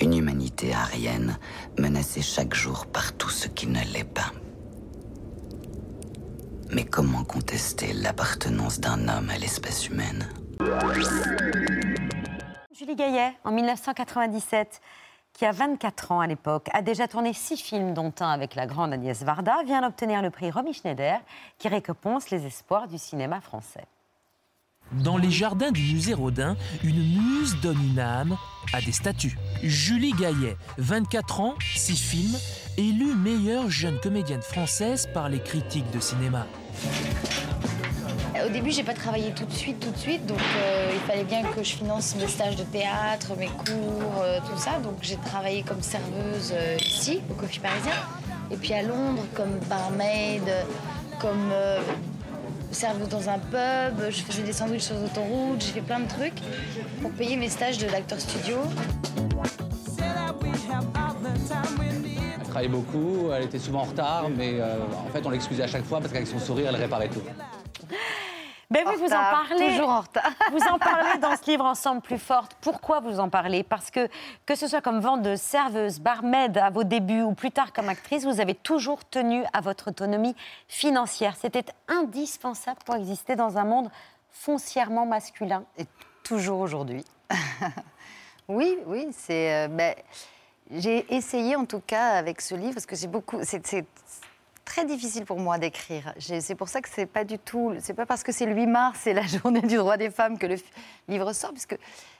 [0.00, 1.38] Une humanité arienne
[1.78, 4.32] menacée chaque jour par tout ce qui ne l'est pas.
[6.74, 10.26] Mais comment contester l'appartenance d'un homme à l'espèce humaine?
[12.72, 14.80] Julie Gaillet, en 1997,
[15.32, 18.66] qui a 24 ans à l'époque, a déjà tourné six films, dont un avec la
[18.66, 21.20] grande Agnès Varda, vient d'obtenir le prix Romy Schneider,
[21.58, 23.84] qui récompense les espoirs du cinéma français.
[24.92, 28.36] Dans les jardins du musée Rodin, une muse donne une âme
[28.74, 29.38] à des statues.
[29.62, 32.38] Julie Gaillet, 24 ans, 6 films,
[32.76, 36.46] élue meilleure jeune comédienne française par les critiques de cinéma.
[38.44, 41.24] Au début, j'ai pas travaillé tout de suite, tout de suite, donc euh, il fallait
[41.24, 44.78] bien que je finance mes stages de théâtre, mes cours, euh, tout ça.
[44.82, 47.92] Donc j'ai travaillé comme serveuse euh, ici, au Coffee Parisien,
[48.50, 50.42] et puis à Londres comme barmaid,
[51.20, 51.52] comme
[52.72, 54.10] serveuse dans un pub.
[54.10, 56.40] Je faisais des sandwichs sur l'autoroute, j'ai fait plein de trucs
[57.00, 58.56] pour payer mes stages de l'acteur studio.
[62.38, 65.84] Elle travaillait beaucoup, elle était souvent en retard, mais en fait on l'excusait à chaque
[65.84, 67.22] fois parce qu'avec son sourire elle réparait tout.
[68.72, 69.68] Ben oui, vous en parlez.
[69.68, 70.30] toujours en retard.
[70.52, 72.56] Vous en parlez dans ce livre Ensemble plus forte.
[72.62, 73.62] Pourquoi vous en parlez?
[73.62, 74.08] Parce que
[74.46, 78.24] que ce soit comme vendeuse, serveuse, barmaid à vos débuts ou plus tard comme actrice,
[78.24, 80.34] vous avez toujours tenu à votre autonomie
[80.68, 81.36] financière.
[81.38, 83.90] C'était indispensable pour exister dans un monde
[84.30, 85.64] foncièrement masculin.
[85.76, 85.84] Et
[86.24, 87.04] toujours aujourd'hui.
[88.48, 89.66] oui, oui, c'est.
[89.66, 89.94] euh, ben,
[90.70, 93.38] j'ai essayé en tout cas avec ce livre parce que j'ai beaucoup.
[93.42, 93.84] C'est
[94.64, 96.14] très difficile pour moi d'écrire.
[96.18, 97.74] C'est pour ça que c'est pas du tout.
[97.80, 100.38] C'est pas parce que c'est le 8 mars, c'est la journée du droit des femmes
[100.38, 100.56] que le
[101.08, 101.76] livre sort, puisque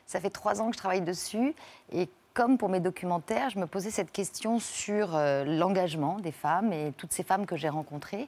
[0.07, 1.55] ça fait trois ans que je travaille dessus
[1.93, 2.09] et.
[2.35, 6.95] Comme pour mes documentaires, je me posais cette question sur euh, l'engagement des femmes et
[6.97, 8.27] toutes ces femmes que j'ai rencontrées.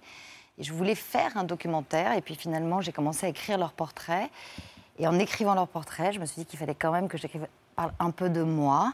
[0.58, 2.12] Et je voulais faire un documentaire.
[2.12, 4.30] Et puis finalement, j'ai commencé à écrire leurs portraits.
[4.98, 7.46] Et en écrivant leurs portraits, je me suis dit qu'il fallait quand même que j'écrive
[7.74, 8.92] parle un peu de moi.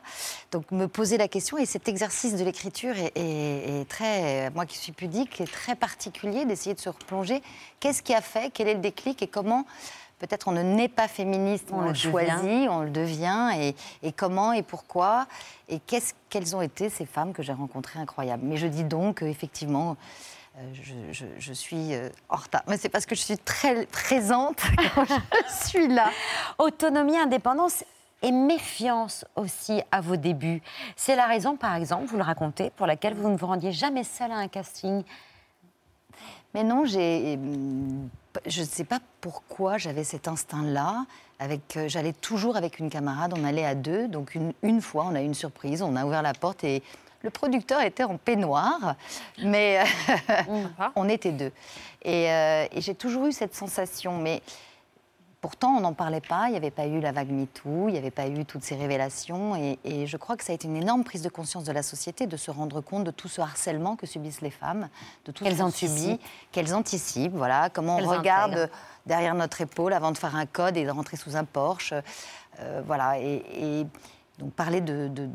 [0.53, 4.67] Donc me poser la question, et cet exercice de l'écriture est, est- est très, moi
[4.67, 7.43] qui suis pudique, est très particulier d'essayer de se replonger.
[7.81, 8.51] Qu'est-ce qui a fait?
[8.53, 9.23] Quel est le déclic?
[9.23, 9.65] Et comment
[10.19, 12.69] Peut-être on ne naît pas féministe, On on, le choisit, devient.
[12.69, 15.27] on le devient, et, et comment et pourquoi
[15.71, 18.43] Et qu'est-ce, quelles ont été ces femmes que j'ai rencontrées incroyables?
[18.45, 19.97] Mais je dis donc, effectivement,
[20.59, 22.61] euh, je, je- je suis euh, en retard.
[22.67, 24.61] Mais c'est parce que je suis très présente
[24.95, 26.11] quand je suis là.
[26.59, 27.83] Autonomie, indépendance
[28.23, 30.63] et méfiance aussi à vos débuts.
[30.97, 34.05] C'est la raison, par exemple, vous le racontez, pour laquelle vous ne vous rendiez jamais
[34.05, 35.03] seul à un casting.
[36.55, 38.09] Mais non, j'ai, hum,
[38.47, 41.07] je ne sais pas pourquoi j'avais cet instinct-là.
[41.39, 44.09] Avec, euh, j'allais toujours avec une camarade, on allait à deux.
[44.09, 46.83] Donc une, une fois, on a eu une surprise, on a ouvert la porte et
[47.23, 48.95] le producteur était en peignoir,
[49.43, 49.83] mais
[50.97, 51.53] on était deux.
[52.03, 54.43] Et, euh, et j'ai toujours eu cette sensation, mais
[55.41, 57.99] Pourtant, on n'en parlait pas, il n'y avait pas eu la vague MeToo, il n'y
[57.99, 59.57] avait pas eu toutes ces révélations.
[59.57, 61.83] Et, et je crois que ça a été une énorme prise de conscience de la
[61.83, 64.91] société de se rendre compte de tout ce harcèlement que subissent les femmes,
[65.25, 66.19] de tout ce Qu'elles subissent,
[66.53, 68.73] qu'elles anticipent, voilà, comment on regarde intègrent.
[69.07, 71.95] derrière notre épaule avant de faire un code et de rentrer sous un Porsche.
[72.61, 73.43] Euh, voilà, et,
[73.81, 73.87] et
[74.39, 75.31] donc parler de, de-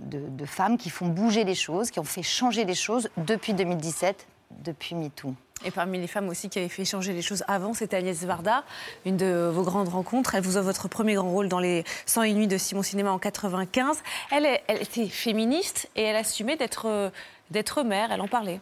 [0.00, 3.52] de- de femmes qui font bouger les choses, qui ont fait changer les choses depuis
[3.54, 4.28] 2017,
[4.62, 5.34] depuis MeToo.
[5.64, 8.64] Et parmi les femmes aussi qui avaient fait changer les choses avant, c'était Agnès Varda,
[9.06, 10.34] une de vos grandes rencontres.
[10.34, 13.18] Elle vous offre votre premier grand rôle dans les 101 nuits de Simon Cinéma en
[13.18, 13.98] 95.
[14.30, 17.12] Elle, était féministe et elle assumait d'être
[17.50, 18.10] d'être mère.
[18.12, 18.60] Elle en parlait.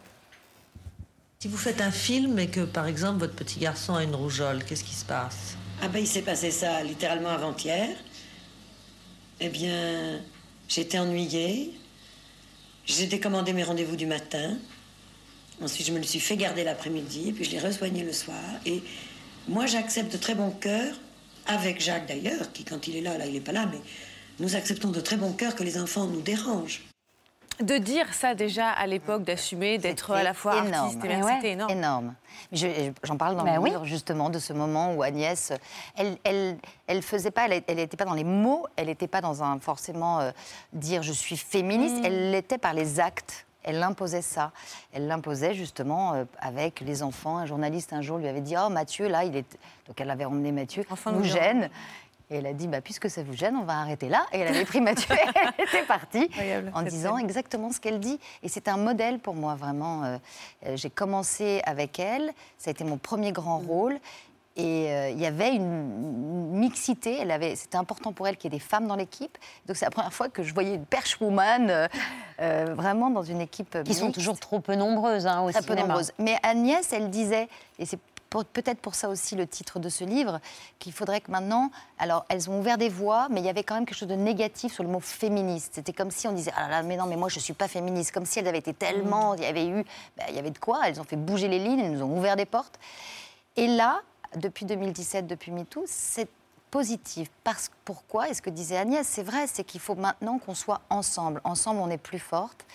[1.39, 4.63] Si vous faites un film et que, par exemple, votre petit garçon a une rougeole,
[4.63, 5.57] qu'est-ce qui se passe?
[5.81, 7.89] Ah ben il s'est passé ça littéralement avant-hier.
[9.41, 10.21] Eh bien,
[10.69, 11.73] j'étais ennuyée.
[12.85, 14.55] J'ai décommandé mes rendez-vous du matin.
[15.61, 18.37] Ensuite, je me le suis fait garder l'après-midi, puis je l'ai resoigné le soir.
[18.65, 18.83] Et
[19.47, 20.93] moi, j'accepte de très bon cœur,
[21.45, 23.79] avec Jacques d'ailleurs, qui quand il est là, là, il n'est pas là, mais
[24.39, 26.83] nous acceptons de très bon cœur que les enfants nous dérangent.
[27.61, 30.73] De dire ça déjà à l'époque, d'assumer, d'être à la fois énorme.
[30.85, 31.71] artiste et mère, c'était énorme.
[31.71, 32.15] énorme.
[32.51, 33.69] Je- J'en parle dans Bah le oui.
[33.69, 35.53] livre justement de ce moment où Agnès,
[35.95, 39.43] elle, elle, elle faisait pas, elle n'était pas dans les mots, elle n'était pas dans
[39.43, 40.31] un forcément euh,
[40.73, 42.05] dire je suis féministe, Mm.
[42.05, 43.45] elle l'était par les actes.
[43.63, 44.51] Elle imposait ça.
[44.93, 47.37] Elle l'imposait justement euh, avec les enfants.
[47.37, 49.57] Un journaliste un jour lui avait dit Oh Mathieu, là, il est.
[49.87, 51.69] Donc elle avait emmené Mathieu, nous nous gêne.
[52.29, 54.25] Et elle a dit bah, Puisque ça vous gêne, on va arrêter là.
[54.31, 55.19] Et elle avait pris Mathieu et
[55.57, 56.29] elle était partie
[56.73, 58.19] en disant exactement ce qu'elle dit.
[58.43, 60.03] Et c'est un modèle pour moi, vraiment.
[60.03, 60.17] Euh,
[60.65, 63.67] euh, J'ai commencé avec elle, ça a été mon premier grand Mm.
[63.67, 63.99] rôle.
[64.55, 68.55] Et euh, il y avait une mixité, elle avait, c'était important pour elle qu'il y
[68.55, 69.35] ait des femmes dans l'équipe.
[69.65, 71.87] Donc c'est la première fois que je voyais une perche woman euh,
[72.39, 74.19] euh, vraiment dans une équipe Qui sont mixte.
[74.19, 76.11] toujours trop peu nombreuses hein, au Très peu nombreuses.
[76.19, 77.47] Mais Agnès, elle disait,
[77.79, 80.39] et c'est peut-être pour ça aussi le titre de ce livre,
[80.79, 83.75] qu'il faudrait que maintenant, alors elles ont ouvert des voies, mais il y avait quand
[83.75, 85.73] même quelque chose de négatif sur le mot féministe.
[85.75, 87.67] C'était comme si on disait, ah là là, mais non, mais moi je suis pas
[87.67, 89.83] féministe, comme si elles avaient été tellement, il y avait eu,
[90.17, 92.17] ben, il y avait de quoi, elles ont fait bouger les lignes, elles nous ont
[92.17, 92.79] ouvert des portes.
[93.55, 94.01] Et là,
[94.37, 96.29] depuis 2017, depuis MeToo, c'est
[96.71, 97.29] positif.
[97.43, 98.29] Parce, pourquoi?
[98.29, 101.41] Et ce que disait Agnès, c'est vrai, c'est qu'il faut maintenant qu'on soit ensemble.
[101.43, 102.65] Ensemble, on est plus forte.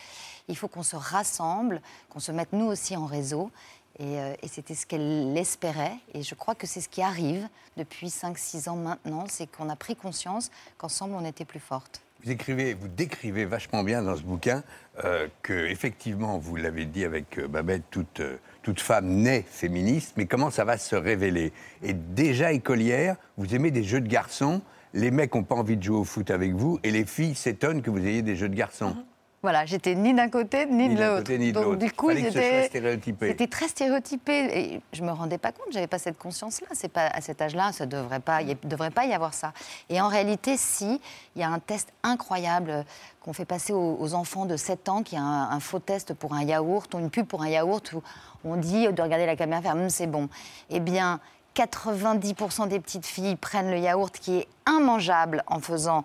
[0.49, 3.51] Il faut qu'on se rassemble, qu'on se mette nous aussi en réseau.
[3.99, 5.97] Et, euh, et c'était ce qu'elle espérait.
[6.15, 9.77] Et je crois que c'est ce qui arrive depuis 5-6 ans maintenant, c'est qu'on a
[9.77, 12.01] pris conscience qu'ensemble, on était plus forte.
[12.25, 14.65] Vous écrivez, vous décrivez vachement bien dans ce bouquin
[15.05, 20.13] euh, que effectivement, vous l'avez dit avec euh, Babette, toute, euh, toute femme naît féministe,
[20.19, 21.55] mais comment ça va se révéler?
[21.83, 24.61] Et déjà écolière, vous aimez des jeux de garçons.
[24.93, 27.81] Les mecs n'ont pas envie de jouer au foot avec vous, et les filles s'étonnent
[27.81, 28.95] que vous ayez des jeux de garçons.
[29.41, 31.63] Voilà, j'étais ni d'un côté ni, Ni de l'autre.
[31.63, 32.11] Donc du coup.
[32.11, 36.67] C'était très stéréotypé et je me rendais pas compte, j'avais pas cette conscience-là.
[36.73, 39.53] C'est pas à cet âge-là, ça devrait pas, il devrait pas y avoir ça.
[39.91, 41.01] Et en réalité, si,
[41.37, 42.83] il y a un test incroyable euh,
[43.21, 46.15] qu'on fait passer aux, aux enfants de 7 ans, qui est un, un faux test
[46.15, 48.03] pour un yaourt, ou une pub pour un yaourt où
[48.45, 50.29] on dit de regarder la caméra, faire Hum, c'est bon.
[50.71, 51.21] Eh bien.
[51.57, 56.05] 90% des petites filles prennent le yaourt qui est immangeable en faisant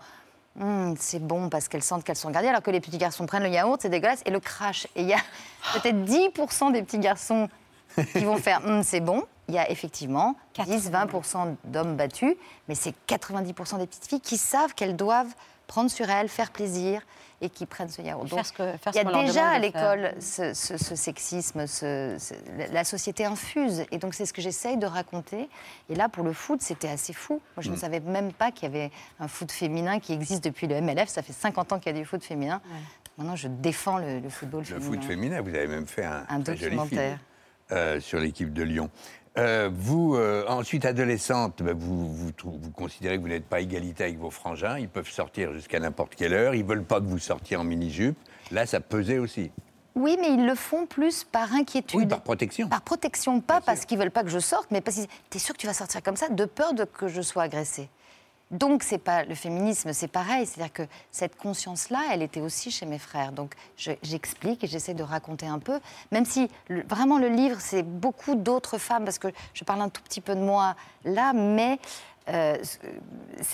[0.60, 3.44] Hum, c'est bon parce qu'elles sentent qu'elles sont regardées, alors que les petits garçons prennent
[3.44, 4.86] le yaourt, c'est dégueulasse, et le crash.
[4.96, 5.20] Et il y a
[5.74, 7.50] peut-être 10% des petits garçons
[8.14, 9.24] qui vont faire Hum, c'est bon.
[9.50, 12.36] Il y a effectivement 10-20% d'hommes battus,
[12.70, 15.34] mais c'est 90% des petites filles qui savent qu'elles doivent
[15.74, 17.02] prendre sur elles, faire plaisir
[17.42, 18.28] et qui prennent ce yaourt.
[18.30, 22.16] Faire ce que- faire il y a déjà à l'école ce, ce- ce sexisme, ce-
[22.20, 22.36] ce-
[22.72, 23.84] la société infuse.
[23.92, 25.50] Et donc, c'est ce que j'essaye de raconter.
[25.90, 27.42] Et là, pour le foot, c'était assez fou.
[27.58, 27.80] Moi, je ne Mm.
[27.80, 31.10] savais même pas qu'il y avait un foot féminin qui existe depuis le MLF.
[31.10, 32.62] Ça fait 50 ans qu'il y a du foot féminin.
[33.18, 34.86] Maintenant, je défends le, le football Le féminin.
[34.92, 37.18] foot féminin, vous avez même fait un, Un très joli documentaire.
[37.18, 37.20] film,
[37.80, 38.92] euh, sur l'équipe de Lyon.
[39.38, 44.20] Euh, vous, euh, ensuite adolescente, bah, vous, vous, considérez que vous n'êtes pas égalité avec
[44.20, 44.78] vos frangins.
[44.78, 46.54] Ils peuvent sortir jusqu'à n'importe quelle heure.
[46.54, 48.18] Ils veulent pas que vous sortiez en mini-jupe.
[48.52, 49.52] Là, ça pesait aussi.
[49.96, 52.00] Oui, mais ils le font plus par inquiétude.
[52.00, 52.68] Oui, par protection.
[52.68, 55.54] Par protection, pas parce qu'ils veulent pas que je sorte, mais parce qu'ils t'es sûr
[55.54, 57.90] que tu vas sortir comme ça, de peur de que je sois agressée?
[58.54, 62.86] Donc c'est pas le féminisme, c'est pareil, c'est-à-dire que cette conscience-là, elle était aussi chez
[62.86, 63.32] mes frères.
[63.32, 65.80] Donc je- j'explique et j'essaie de raconter un peu,
[66.12, 66.48] même si
[66.88, 70.36] vraiment le livre c'est beaucoup d'autres femmes parce que je parle un tout petit peu
[70.36, 71.80] de moi là, mais
[72.30, 72.58] euh,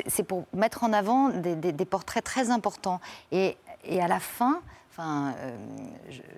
[0.08, 3.00] c'est pour mettre en avant des, portraits très importants.
[3.32, 5.56] Et, et à la fin, Enfin, euh,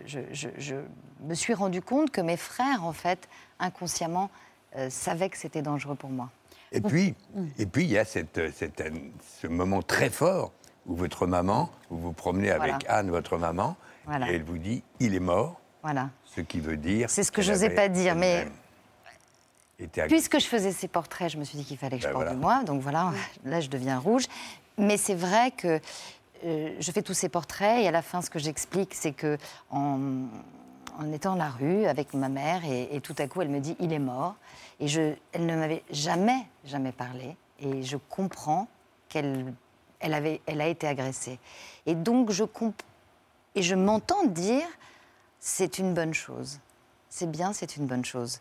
[0.05, 0.75] je
[1.23, 4.29] me suis rendu compte que mes frères, en fait, inconsciemment,
[4.75, 6.29] euh, savaient que c'était dangereux pour moi.
[6.71, 7.15] Et puis,
[7.57, 8.83] et puis il y a cette, cette-
[9.41, 10.51] ce moment très fort
[10.85, 12.97] où votre maman, vous vous promenez avec Voilà.
[12.99, 13.75] Anne, votre maman,
[14.05, 14.31] Voilà.
[14.31, 16.09] et elle vous dit il est mort, Voilà.
[16.25, 17.09] ce qui veut dire.
[17.09, 18.47] C'est ce que j'osais avait pas dire, mais
[20.07, 22.35] Puisque je faisais ces portraits, je me suis dit qu'il fallait que je parle voilà.
[22.35, 22.63] de moi.
[22.63, 23.11] Donc voilà,
[23.45, 24.25] là, je deviens rouge.
[24.77, 25.79] Mais c'est vrai que
[26.45, 29.39] euh, je fais tous ces portraits et à la fin, ce que j'explique, c'est que
[29.71, 29.97] en,
[31.01, 33.59] en étant dans la rue avec ma mère, et, et tout à coup, elle me
[33.59, 34.35] dit il est mort.
[34.79, 37.35] Et je, elle ne m'avait jamais, jamais parlé.
[37.59, 38.67] Et je comprends
[39.09, 39.53] qu'elle
[39.99, 41.37] elle avait, elle a été agressée.
[41.85, 42.81] Et donc, je comp-
[43.53, 44.65] et je m'entends dire
[45.39, 46.59] c'est une bonne chose.
[47.09, 48.39] C'est bien, c'est une bonne chose.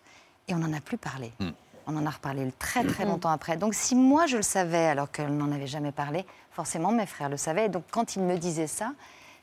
[0.49, 1.33] Et on n'en a plus parlé.
[1.87, 3.57] On en a reparlé très très longtemps après.
[3.57, 7.29] Donc si moi je le savais alors qu'elle n'en avait jamais parlé, forcément mes frères
[7.29, 7.67] le savaient.
[7.67, 8.93] Et donc quand ils me disaient ça,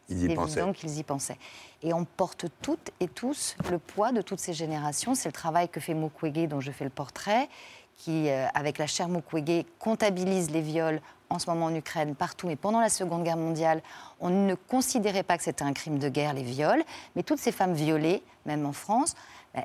[0.10, 0.60] Ils y c'est pensaient.
[0.60, 1.38] évident qu'ils y pensaient.
[1.84, 5.16] Et on porte toutes et tous le poids de toutes ces générations.
[5.16, 7.50] C'est le travail que fait Mukwege dont je fais le portrait,
[7.98, 12.48] qui euh, avec la chaire Mukwege comptabilise les viols en ce moment en Ukraine, partout.
[12.48, 13.82] Mais pendant la Seconde Guerre mondiale,
[14.22, 16.84] on ne considérait pas que c'était un crime de guerre, les viols.
[17.16, 19.16] Mais toutes ces femmes violées, même en France,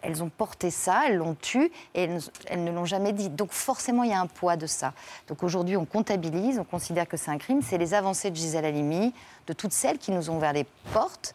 [0.02, 3.28] elles ont porté ça, elles l'ont tué et elles, elles ne l'ont jamais dit.
[3.28, 4.94] Donc forcément, il y a un poids de ça.
[5.28, 7.60] Donc aujourd'hui, on comptabilise, on considère que c'est un crime.
[7.62, 9.12] C'est les avancées de Gisèle Halimi,
[9.46, 11.34] de toutes celles qui nous ont ouvert les portes.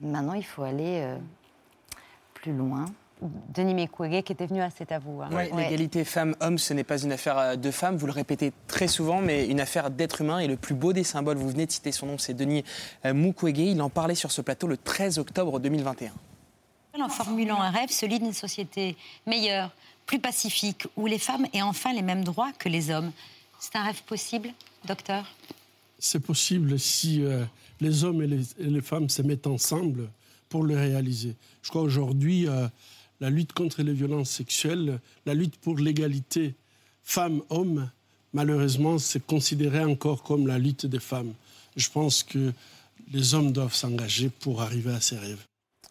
[0.00, 1.16] Maintenant, il faut aller euh,
[2.34, 2.86] plus loin.
[3.48, 5.22] Denis Mukwege qui était venu à C'est à vous.
[5.22, 5.30] hein.
[5.32, 8.88] Ouais, L'égalité femmes-hommes, ce n'est pas une affaire euh, de femmes, vous le répétez très
[8.88, 10.38] souvent, mais une affaire d'être humain.
[10.40, 12.62] Et le plus beau des symboles, vous venez de citer son nom, c'est Denis
[13.06, 13.58] euh, Mukwege.
[13.58, 16.12] Il en parlait sur ce plateau le 13 octobre 2021.
[16.98, 19.70] En formulant un rêve, celui d'une société meilleure,
[20.06, 23.12] plus pacifique, où les femmes aient enfin les mêmes droits que les hommes.
[23.60, 24.48] C'est un rêve possible,
[24.86, 25.30] docteur?
[25.98, 27.44] C'est possible si euh,
[27.80, 28.26] les hommes et
[28.58, 30.08] les, femmes se mettent ensemble
[30.48, 31.34] pour le réaliser.
[31.62, 32.66] Je crois aujourd'hui, euh,
[33.20, 36.54] la lutte contre les violences sexuelles, la lutte pour l'égalité
[37.02, 37.90] femmes-hommes,
[38.32, 41.34] malheureusement, c'est considéré encore comme la lutte des femmes.
[41.76, 42.52] Je pense que
[43.12, 45.44] les hommes doivent s'engager pour arriver à ces rêves.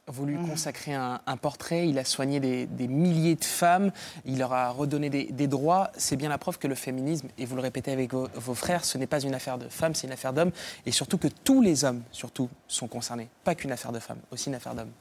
[0.08, 3.92] Vous lui consacrez un, un portrait, il a soigné des, des milliers de femmes,
[4.24, 5.90] il leur a redonné des, des droits.
[5.98, 8.86] C'est bien la preuve que le féminisme, et vous le répétez avec vos, vos frères,
[8.86, 10.52] ce n'est pas une affaire de femmes, c'est une affaire d'hommes.
[10.86, 13.30] Et surtout que tous les hommes, surtout, sont concernés.
[13.44, 14.92] Pas qu'une affaire de femmes, aussi une affaire d'hommes.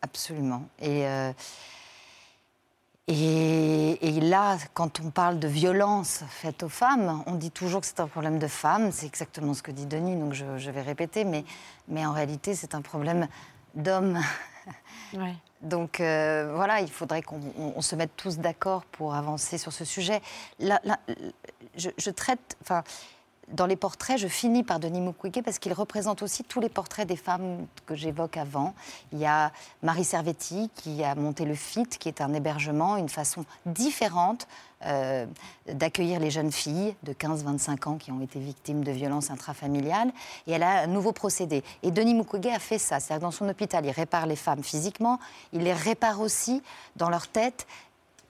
[0.00, 0.62] Absolument.
[0.80, 1.32] Et, euh,
[3.08, 7.86] et, et là, quand on parle de violence faite aux femmes, on dit toujours que
[7.88, 8.92] c'est un problème de femmes.
[8.92, 11.24] C'est exactement ce que dit Denis, donc je, je vais répéter.
[11.24, 11.44] Mais,
[11.88, 13.26] mais en réalité, c'est un problème
[13.74, 14.20] d'hommes.
[15.60, 19.72] Donc euh, voilà, il faudrait qu'on on- on se mette tous d'accord pour avancer sur
[19.72, 20.20] ce sujet.
[20.58, 20.80] Là,
[21.76, 22.82] je, je traite, enfin,
[23.48, 27.06] dans les portraits, je finis par Denis Mukwege parce qu'il représente aussi tous les portraits
[27.06, 28.74] des femmes que j'évoque avant.
[29.12, 33.08] Il y a Marie Servetti qui a monté le FIT, qui est un hébergement, une
[33.08, 34.46] façon différente
[34.86, 35.26] euh,
[35.66, 40.12] d'accueillir les jeunes filles de 15-25 ans qui ont été victimes de violences intrafamiliales.
[40.46, 41.62] Et elle a un nouveau procédé.
[41.82, 43.00] Et Denis Mukwege a fait ça.
[43.00, 45.18] C'est-à-dire dans son hôpital, il répare les femmes physiquement,
[45.52, 46.62] il les répare aussi
[46.96, 47.66] dans leur tête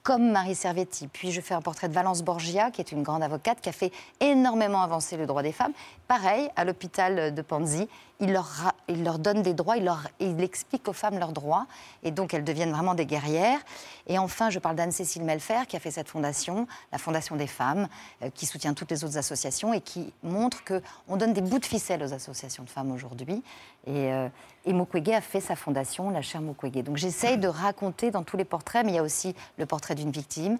[0.03, 1.07] comme Marie Servetti.
[1.07, 3.72] Puis je fais un portrait de Valence Borgia, qui est une grande avocate qui a
[3.72, 5.72] fait énormément avancer le droit des femmes.
[6.12, 7.88] Pareil, à l'hôpital de Panzi,
[8.20, 11.66] il leur, donne des droits, il, explique aux femmes leurs droits,
[12.02, 13.60] et donc elles deviennent vraiment des guerrières.
[14.08, 17.88] Et enfin, je parle d'Anne-Cécile Melfer, qui a fait cette fondation, la Fondation des femmes,
[18.20, 21.64] euh, qui soutient toutes les autres associations et qui montre qu'on donne des bouts de
[21.64, 23.42] ficelle aux associations de femmes aujourd'hui.
[23.86, 24.28] Et, euh,
[24.66, 26.84] Mukwege a fait sa fondation, la chaire Mukwege.
[26.84, 29.94] Donc j'essaye de raconter dans tous les portraits, mais il y a aussi le portrait
[29.94, 30.58] d'une victime.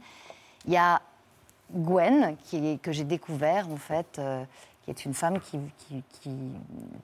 [0.65, 1.03] Il y a
[1.75, 2.37] Gwen,
[2.83, 4.45] que j'ai découvert en fait, euh,
[4.85, 6.31] qui est une femme qui, qui- qui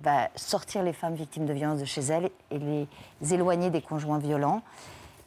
[0.00, 4.18] va sortir les femmes victimes de violences de chez elle et les éloigner des conjoints
[4.18, 4.62] violents.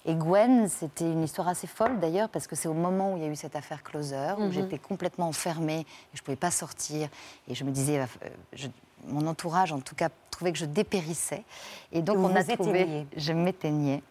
[0.06, 3.24] Et Gwen, c'était une histoire assez folle d'ailleurs, parce que c'est au moment où il
[3.24, 4.52] y a eu cette affaire Closer, où Mhm.
[4.52, 5.86] j'étais complètement enfermée, et
[6.16, 7.08] je ne pouvais pas sortir,
[7.48, 8.06] et je me disais, euh,
[8.54, 8.68] je-
[9.08, 11.44] mon entourage en tout cas trouvait que je dépérissais.
[11.92, 14.02] Et donc on a trouvé, je m'éteignais.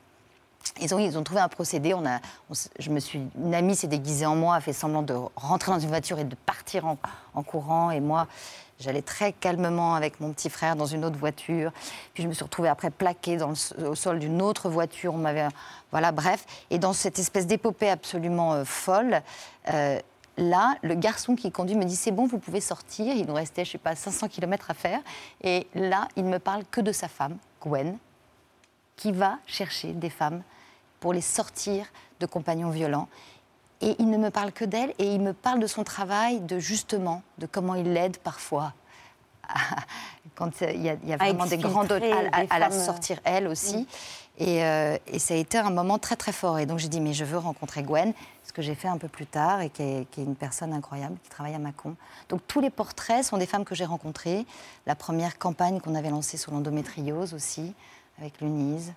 [0.80, 1.94] Ils ont, ils ont trouvé un procédé.
[1.94, 2.20] On a,
[2.78, 5.78] je me suis, une amie s'est déguisée en moi, a fait semblant de rentrer dans
[5.78, 6.98] une voiture et de partir en,
[7.34, 7.90] en courant.
[7.90, 8.26] Et moi,
[8.78, 11.72] j'allais très calmement avec mon petit frère dans une autre voiture.
[12.14, 15.14] Puis je me suis retrouvée après plaquée au sol d'une autre voiture.
[15.14, 15.48] On m'avait,
[15.90, 16.44] voilà, bref.
[16.70, 19.22] Et dans cette espèce d'épopée absolument euh, folle.
[19.72, 19.98] euh,
[20.36, 23.14] Là, le garçon qui conduit me dit c'est bon, vous pouvez sortir.
[23.14, 25.00] Il nous restait, je sais pas, 500 km à faire.
[25.42, 27.98] Et là, il me parle que de sa femme, Gwen,
[29.01, 30.42] qui va chercher des femmes
[31.01, 31.86] pour les sortir
[32.20, 33.09] de compagnons violents.
[33.80, 36.59] Et il ne me parle que d'elle et il me parle de son travail, de
[36.59, 38.74] justement, de comment il l'aide parfois
[40.36, 42.68] quand il y a, il y a À vraiment des grandes à, à- à la
[42.72, 43.88] euh, sortir elle aussi.
[44.38, 46.59] Et, euh, et ça a été un moment très très fort.
[46.61, 48.12] Et donc j'ai dit mais je veux rencontrer Gwen,
[48.44, 50.72] ce que j'ai fait un peu plus tard et qui est, qui est une personne
[50.72, 51.96] incroyable qui travaille à Mâcon.
[52.28, 54.46] Donc tous les portraits sont des femmes que j'ai rencontrées.
[54.86, 57.74] La première campagne qu'on avait lancée sur l'endométriose aussi
[58.20, 58.92] avec l'UNISE.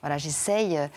[0.00, 0.76] Voilà, j'essaye.
[0.76, 0.88] euh,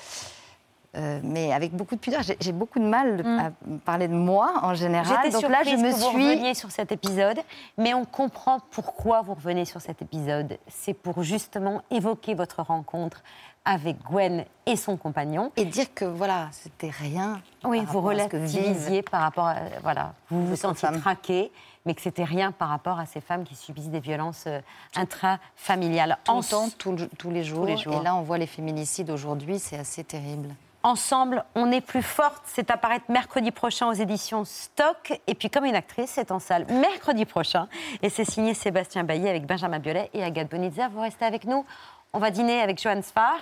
[0.95, 3.51] euh, mais avec beaucoup de pudeur, j'ai beaucoup de mal à
[3.85, 5.17] parler de moi en général.
[5.23, 7.39] J'étais Donc là, je me que vous suis reveniez sur cet épisode,
[7.77, 10.57] mais on comprend pourquoi vous revenez sur cet épisode.
[10.67, 13.21] C'est pour justement évoquer votre rencontre
[13.65, 15.51] avec Gwen et son compagnon.
[15.57, 17.41] Et dire que voilà, c'était rien.
[17.65, 19.55] Oui, vous relativisiez par rapport à.
[19.83, 21.51] Voilà, vous vous de sentiez traqué,
[21.87, 24.59] mais que c'était rien par rapport à ces femmes qui subissent des violences euh,
[24.95, 26.17] intrafamiliales.
[26.25, 27.61] tout En- le temps, tout le- tous les jours.
[27.61, 28.01] Tous les jours.
[28.01, 30.49] Et là, on voit les féminicides aujourd'hui, c'est assez terrible.
[30.83, 32.43] Ensemble, on est plus forte.
[32.45, 35.19] C'est à paraître mercredi prochain aux éditions Stock.
[35.27, 37.67] Et puis, comme une actrice, c'est en salle mercredi prochain.
[38.01, 40.87] Et c'est signé Sébastien Bailly avec Benjamin Biolay et Agathe Bonizza.
[40.89, 41.65] Vous restez avec nous.
[42.13, 43.35] On va dîner avec Johan Spar.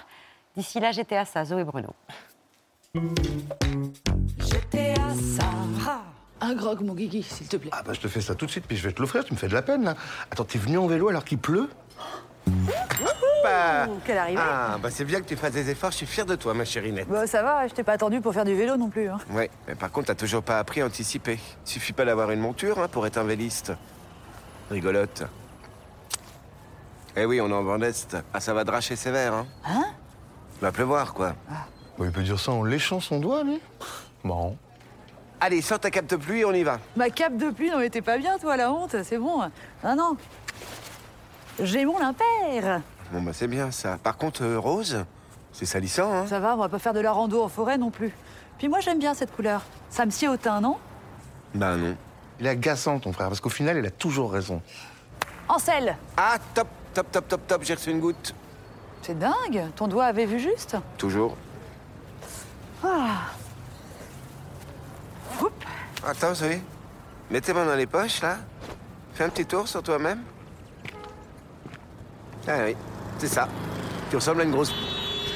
[0.55, 1.89] D'ici là, j'étais à ça, Zoé Bruno.
[4.39, 6.01] J'étais à ça.
[6.41, 7.71] Un grog, mon Guigui, s'il te plaît.
[7.73, 9.33] Ah bah je te fais ça tout de suite, puis je vais te l'offrir, tu
[9.33, 9.95] me fais de la peine là.
[10.31, 11.69] Attends, t'es venu en vélo alors qu'il pleut?
[13.43, 16.25] Bah, Quelle arrivée Ah, bah c'est bien que tu fasses des efforts, je suis fier
[16.25, 17.07] de toi, ma chérie Nette.
[17.07, 19.07] Bah, ça va, je t'ai pas attendu pour faire du vélo non plus.
[19.07, 19.17] Hein.
[19.31, 21.39] Ouais, mais par contre, t'as toujours pas appris à anticiper.
[21.63, 23.71] Suffit pas d'avoir une monture hein, pour être un véliste.
[24.69, 25.23] Rigolote.
[27.15, 28.17] Eh oui, on est en Vendeste.
[28.33, 29.85] Ah, ça va dracher sévère, hein Hein?
[30.61, 31.35] Va pleuvoir, quoi.
[31.49, 33.59] Bah, il peut dire ça en léchant son doigt, lui?
[34.23, 34.55] Marrant.
[35.41, 36.79] Allez, sors ta cape de pluie, on y va.
[36.95, 39.41] Ma cape de pluie, non mais t'es pas bien toi, la honte, c'est bon.
[39.83, 40.15] Ah non.
[41.61, 42.81] J'ai mon impair.
[43.11, 43.97] Bon, bah c'est bien, ça.
[44.01, 45.05] Par contre, euh, Rose,
[45.51, 47.91] c'est salissant, hein Ça va, on va pas faire de la rando en forêt non
[47.91, 48.13] plus.
[48.57, 49.61] Puis moi j'aime bien cette couleur.
[49.89, 50.77] Ça me sied au teint, non?
[51.53, 51.95] Bah non.
[52.39, 54.61] Il est agaçant, ton frère, parce qu'au final, il a toujours raison.
[55.47, 58.33] Ansel Ah, top, top, top, top, top, j'ai reçu une goutte.
[59.01, 60.75] C'est dingue, ton doigt avait vu juste?
[60.97, 61.37] Toujours.
[62.83, 63.29] Ah.
[66.05, 66.61] Attends, Zoé.
[67.31, 68.37] Mets tes mains dans les poches, là.
[69.13, 70.21] Fais un petit tour sur toi-même.
[72.47, 72.75] Ah oui,
[73.17, 73.47] c'est ça.
[74.09, 74.73] Tu ressembles à une grosse...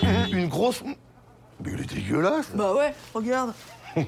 [0.32, 0.82] Une grosse...
[0.84, 3.54] Mais il est dégueulasse Bah ouais, regarde.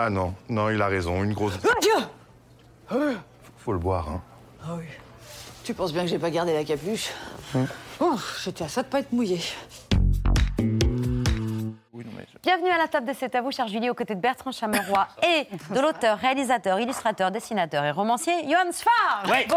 [0.00, 1.54] Ah non, non, il a raison, une grosse...
[1.56, 3.10] Adieu
[3.58, 4.22] Faut le boire, hein.
[4.62, 4.84] Ah oui.
[5.64, 7.10] Tu penses bien que j'ai pas gardé la capuche?
[7.98, 9.40] Oh, J'étais à ça de pas être mouillée.
[12.40, 15.08] Bienvenue à la table de C'est à vous, chère Julie, aux côtés de Bertrand Chameroy
[15.24, 19.24] et de l'auteur, réalisateur, illustrateur, dessinateur et romancier, Johan Sfar.
[19.28, 19.48] Ouais.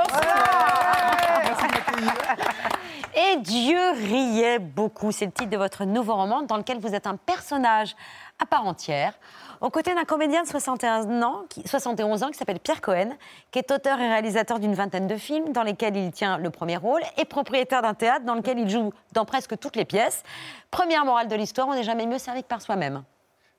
[3.15, 5.11] Et Dieu riait beaucoup.
[5.11, 7.95] C'est le titre de votre nouveau roman dans lequel vous êtes un personnage
[8.41, 9.13] à part entière,
[9.61, 13.11] aux côtés d'un comédien de 61 ans, qui, 71 ans qui s'appelle Pierre Cohen,
[13.51, 16.77] qui est auteur et réalisateur d'une vingtaine de films dans lesquels il tient le premier
[16.77, 20.23] rôle et propriétaire d'un théâtre dans lequel il joue dans presque toutes les pièces.
[20.71, 23.03] Première morale de l'histoire, on n'est jamais mieux servi que par soi-même.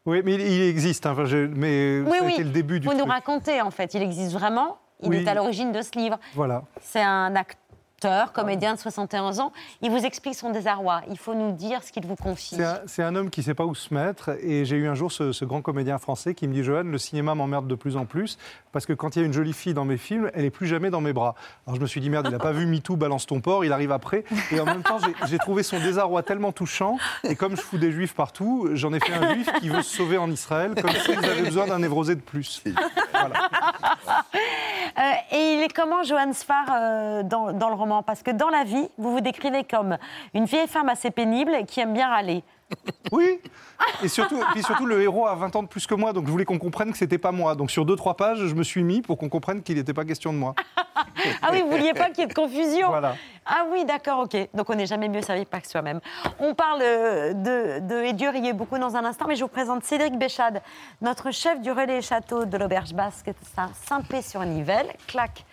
[0.05, 2.33] Oui, mais il, existe, hein, enfin, je- mais Oui, ça a oui.
[2.35, 3.13] été le début du Vous nous truc.
[3.13, 3.95] racontez, en fait.
[3.95, 4.79] Il existe vraiment.
[5.05, 5.17] Il Oui.
[5.25, 6.19] est à l'origine de ce livre.
[6.35, 6.63] Voilà.
[6.81, 7.35] C'est un
[8.03, 9.53] acteur, comédien de 61 ans.
[9.81, 11.03] Il vous explique son désarroi.
[11.09, 12.57] Il faut nous dire ce qu'il vous confie.
[12.87, 14.31] C'est un, homme qui ne sait pas où se mettre.
[14.43, 16.99] Et j'ai eu un jour ce, ce grand comédien français qui me dit Johan, le
[16.99, 18.39] cinéma m'emmerde de plus en plus.
[18.73, 20.67] Parce que quand il y a une jolie fille dans mes films, elle n'est plus
[20.67, 21.35] jamais dans mes bras.
[21.67, 23.73] Alors je me suis dit Merde, il n'a pas vu MeToo, balance ton porc, il
[23.73, 24.25] arrive après.
[24.51, 26.99] Et en même temps, j'ai- trouvé son désarroi tellement touchant.
[27.25, 29.97] Et comme je fous des juifs partout, j'en ai fait un juif qui veut se
[29.97, 32.63] sauver en Israël, comme si vous avez besoin d'un névrosé de plus.
[34.99, 37.92] Euh, et il est comment, Johan Sfar, euh, dans, dans le roman?
[38.01, 39.99] Parce que dans la vie, vous vous décrivez comme
[40.33, 42.43] une vieille femme assez pénible qui aime bien râler.
[43.11, 43.41] Oui.
[44.03, 46.31] Et surtout, puis surtout, le héros a 20 ans de plus que moi, donc je
[46.31, 47.55] voulais qu'on comprenne que c'était pas moi.
[47.55, 50.05] Donc sur deux trois pages, je me suis mis pour qu'on comprenne qu'il n'était pas
[50.05, 50.55] question de moi.
[51.43, 53.17] Ah oui, vous vouliez pas qu'il y ait de confusion Voilà.
[53.45, 54.37] Ah oui, d'accord, ok.
[54.55, 56.01] Donc on n'est jamais mieux servi pas que soi-même.
[56.39, 59.49] On parle euh, de, de Et Dieu riait beaucoup dans un instant, mais je vous
[59.49, 60.63] présente Cédric Béchade,
[61.01, 63.31] notre chef du relais château de l'Auberge Basque,
[63.87, 64.93] Saint-Pé-sur-Nivelle.
[65.07, 65.45] Clac.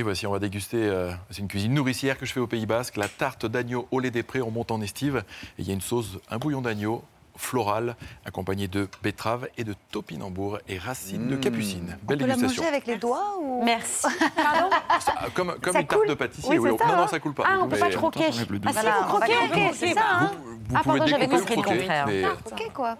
[0.00, 2.66] Et voici, on va déguster, euh, c'est une cuisine nourricière que je fais au Pays
[2.66, 5.24] Basque, la tarte d'agneau au lait des prés, on monte en estive.
[5.58, 7.02] Et il y a une sauce, un bouillon d'agneau
[7.34, 11.96] floral, accompagné de betterave et de topinambour et racines de capucine.
[12.02, 12.62] On Belle peut la dégustation.
[12.62, 13.64] manger avec les doigts ou...
[13.64, 14.06] Merci.
[14.36, 14.70] Pardon
[15.00, 16.58] Ça, comme comme Ça une tarte coule de pâtissier.
[16.58, 17.44] Oui, ça, non, hein non, ça coule pas.
[17.46, 18.26] Ah, on peut Mais pas en croquer.
[18.26, 20.00] Ah si, vous croquez, ok, c'est ça.
[20.10, 20.30] hein.
[20.68, 22.06] Vous ah, pouvez pardon, j'avais compris le contraire.
[22.06, 22.96] mais- Ok, quoi.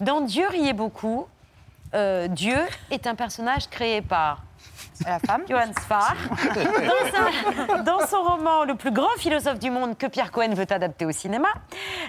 [0.00, 1.26] Dans Dieu riait beaucoup,
[1.94, 2.58] euh, Dieu
[2.90, 4.42] est un personnage créé par
[5.04, 6.14] la femme Johann Sfar.
[7.84, 11.12] Dans, son roman Le plus grand philosophe du monde que Pierre Cohen veut adapter au
[11.12, 11.48] cinéma.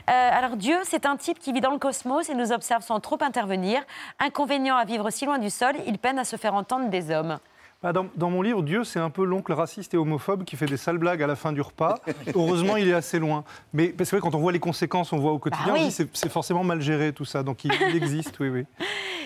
[0.09, 2.99] Euh, alors Dieu, c'est un type qui vit dans le cosmos et nous observe sans
[2.99, 3.81] trop intervenir.
[4.19, 7.39] Inconvénient à vivre si loin du sol, il peine à se faire entendre des hommes.
[7.81, 10.65] Bah, dans, dans mon livre, Dieu, c'est un peu l'oncle raciste et homophobe qui fait
[10.65, 11.95] des sales blagues à la fin du repas.
[12.35, 13.45] Heureusement, il est assez loin.
[13.71, 15.81] Mais c'est vrai, quand on voit les conséquences, on voit au quotidien, Bah oui.
[15.83, 17.41] on dit, c'est c'est forcément mal géré tout ça.
[17.41, 18.65] Donc il, il existe, oui, oui.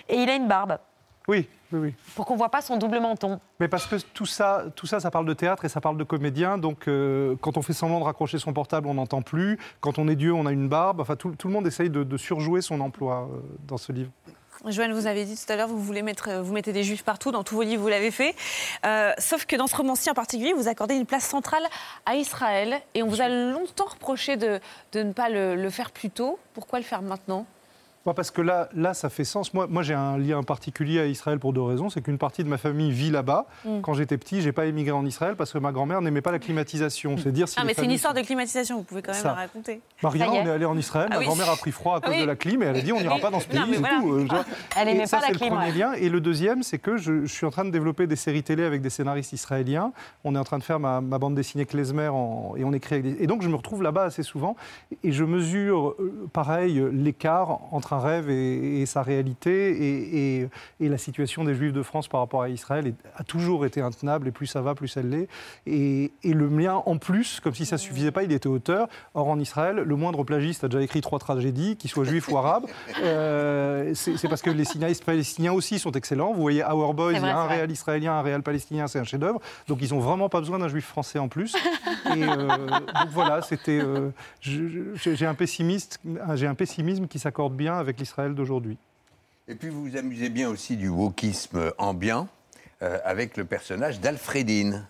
[0.08, 0.78] Et il a une barbe,
[1.28, 1.94] Oui, oui, oui.
[2.16, 3.40] pour qu'on voit pas son double menton.
[3.60, 6.04] Mais parce que tout ça, tout ça, ça parle de théâtre et ça parle de
[6.04, 6.58] comédien.
[6.58, 9.58] Donc, euh, quand on fait semblant de raccrocher son portable, on n'entend plus.
[9.80, 11.00] Quand on est Dieu, on a une barbe.
[11.00, 14.12] Enfin, tout, tout le monde essaye de, de surjouer son emploi euh, dans ce livre.
[14.66, 17.04] Joanne, vous avez dit tout à l'heure, vous voulez mettre, euh, vous mettez des juifs
[17.04, 18.34] partout, dans tous vos livres, vous l'avez fait.
[18.86, 21.64] Euh, sauf que dans ce roman-ci en particulier, vous accordez une place centrale
[22.06, 22.80] à Israël.
[22.94, 24.60] Et on vous a longtemps reproché de,
[24.94, 26.40] de ne pas le, le faire plus tôt.
[26.54, 27.46] Pourquoi le faire maintenant?
[28.06, 29.54] Moi, parce que là, là, ça fait sens.
[29.54, 31.90] Moi, moi j'ai un lien particulier à Israël pour deux raisons.
[31.90, 33.46] C'est qu'une partie de ma famille vit là-bas.
[33.64, 33.80] Mm.
[33.82, 36.40] Quand j'étais petit, j'ai pas émigré en Israël parce que ma grand-mère n'aimait pas la
[36.40, 37.16] climatisation.
[37.18, 39.30] C'est dire si Ah, mais c'est une histoire de climatisation, vous pouvez quand même Ça.
[39.30, 39.80] la raconter.
[40.02, 40.30] Maria, est.
[40.30, 41.08] on est allé en Israël.
[41.12, 41.26] Ah ma oui.
[41.28, 42.22] grand-mère a pris froid à cause Oui.
[42.22, 43.58] de la clim et elle a dit on n'ira pas dans ce pays.
[43.60, 44.00] Non, voilà.
[44.02, 44.14] tout.
[44.14, 44.28] Euh,
[44.78, 45.78] Elle Et aimait ça, pas la c'est le clim, premier ouais.
[45.78, 45.94] lien.
[45.94, 48.64] Et le deuxième, c'est que je, je suis en train de développer des séries télé
[48.66, 49.94] avec des scénaristes israéliens.
[50.26, 52.96] On est en train de faire ma, ma bande dessinée Klezmer en- et on écrit
[52.96, 54.58] avec des- Et donc je me retrouve là-bas assez souvent
[55.06, 60.50] et je mesure, euh, pareil, l'écart entre un rêve et, et sa réalité et,
[60.90, 64.28] la situation des Juifs de France par rapport à Israël est- a toujours été intenable
[64.28, 65.28] et plus ça va, plus elle l'est.
[65.66, 68.88] Et, le mien, en plus, comme si ça suffisait pas, il était auteur.
[69.14, 72.38] Or, en Israël, le moindre plagiste a déjà écrit trois tragédies, qu'ils soient juifs ou
[72.38, 72.66] arabes.
[73.04, 76.34] Euh, c'est parce que les cinéastes palestiniens aussi sont excellents.
[76.34, 79.04] Vous voyez Our Boys, il y a un réel israélien, un réel palestinien, c'est un
[79.04, 79.40] chef-d'œuvre.
[79.68, 81.56] Donc, ils ont vraiment pas besoin d'un juif français en plus.
[82.16, 83.80] Et euh, donc voilà, c'était.
[83.82, 84.10] euh,
[84.42, 86.00] J'ai un pessimiste,
[86.36, 88.78] j'ai un pessimisme qui s'accorde bien avec l'Israël d'aujourd'hui.
[89.48, 92.28] Et puis vous vous amusez bien aussi du wokisme ambiant
[92.82, 94.88] euh, avec le personnage d'Alfredine.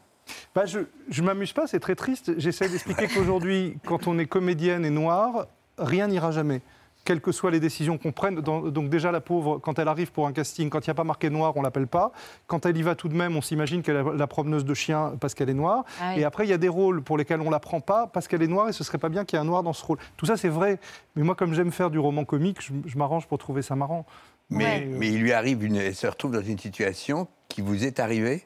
[0.55, 2.39] Bah, je ne m'amuse pas, c'est très triste.
[2.39, 6.61] J'essaie d'expliquer qu'aujourd'hui, quand on est comédienne et noire, rien n'ira jamais.
[7.05, 8.35] Quelles que soient les décisions qu'on prenne.
[8.39, 10.95] Dans- donc déjà, la pauvre, quand elle arrive pour un casting, quand il n'y a
[10.95, 12.11] pas marqué noir, on l'appelle pas.
[12.47, 15.13] Quand elle y va tout de même, on s'imagine qu'elle est la promeneuse de chien
[15.19, 15.83] parce qu'elle est noire.
[16.01, 16.21] Ah oui.
[16.21, 18.41] Et après, il y a des rôles pour lesquels on la prend pas parce qu'elle
[18.41, 19.97] est noire et ce serait pas bien qu'il y ait un noir dans ce rôle.
[20.15, 20.79] Tout ça, c'est vrai.
[21.15, 24.05] Mais moi, comme j'aime faire du roman comique, je, je m'arrange pour trouver ça marrant.
[24.49, 27.99] Mais, mais il lui arrive, une, elle se retrouve dans une situation qui vous est
[27.99, 28.43] arrivée?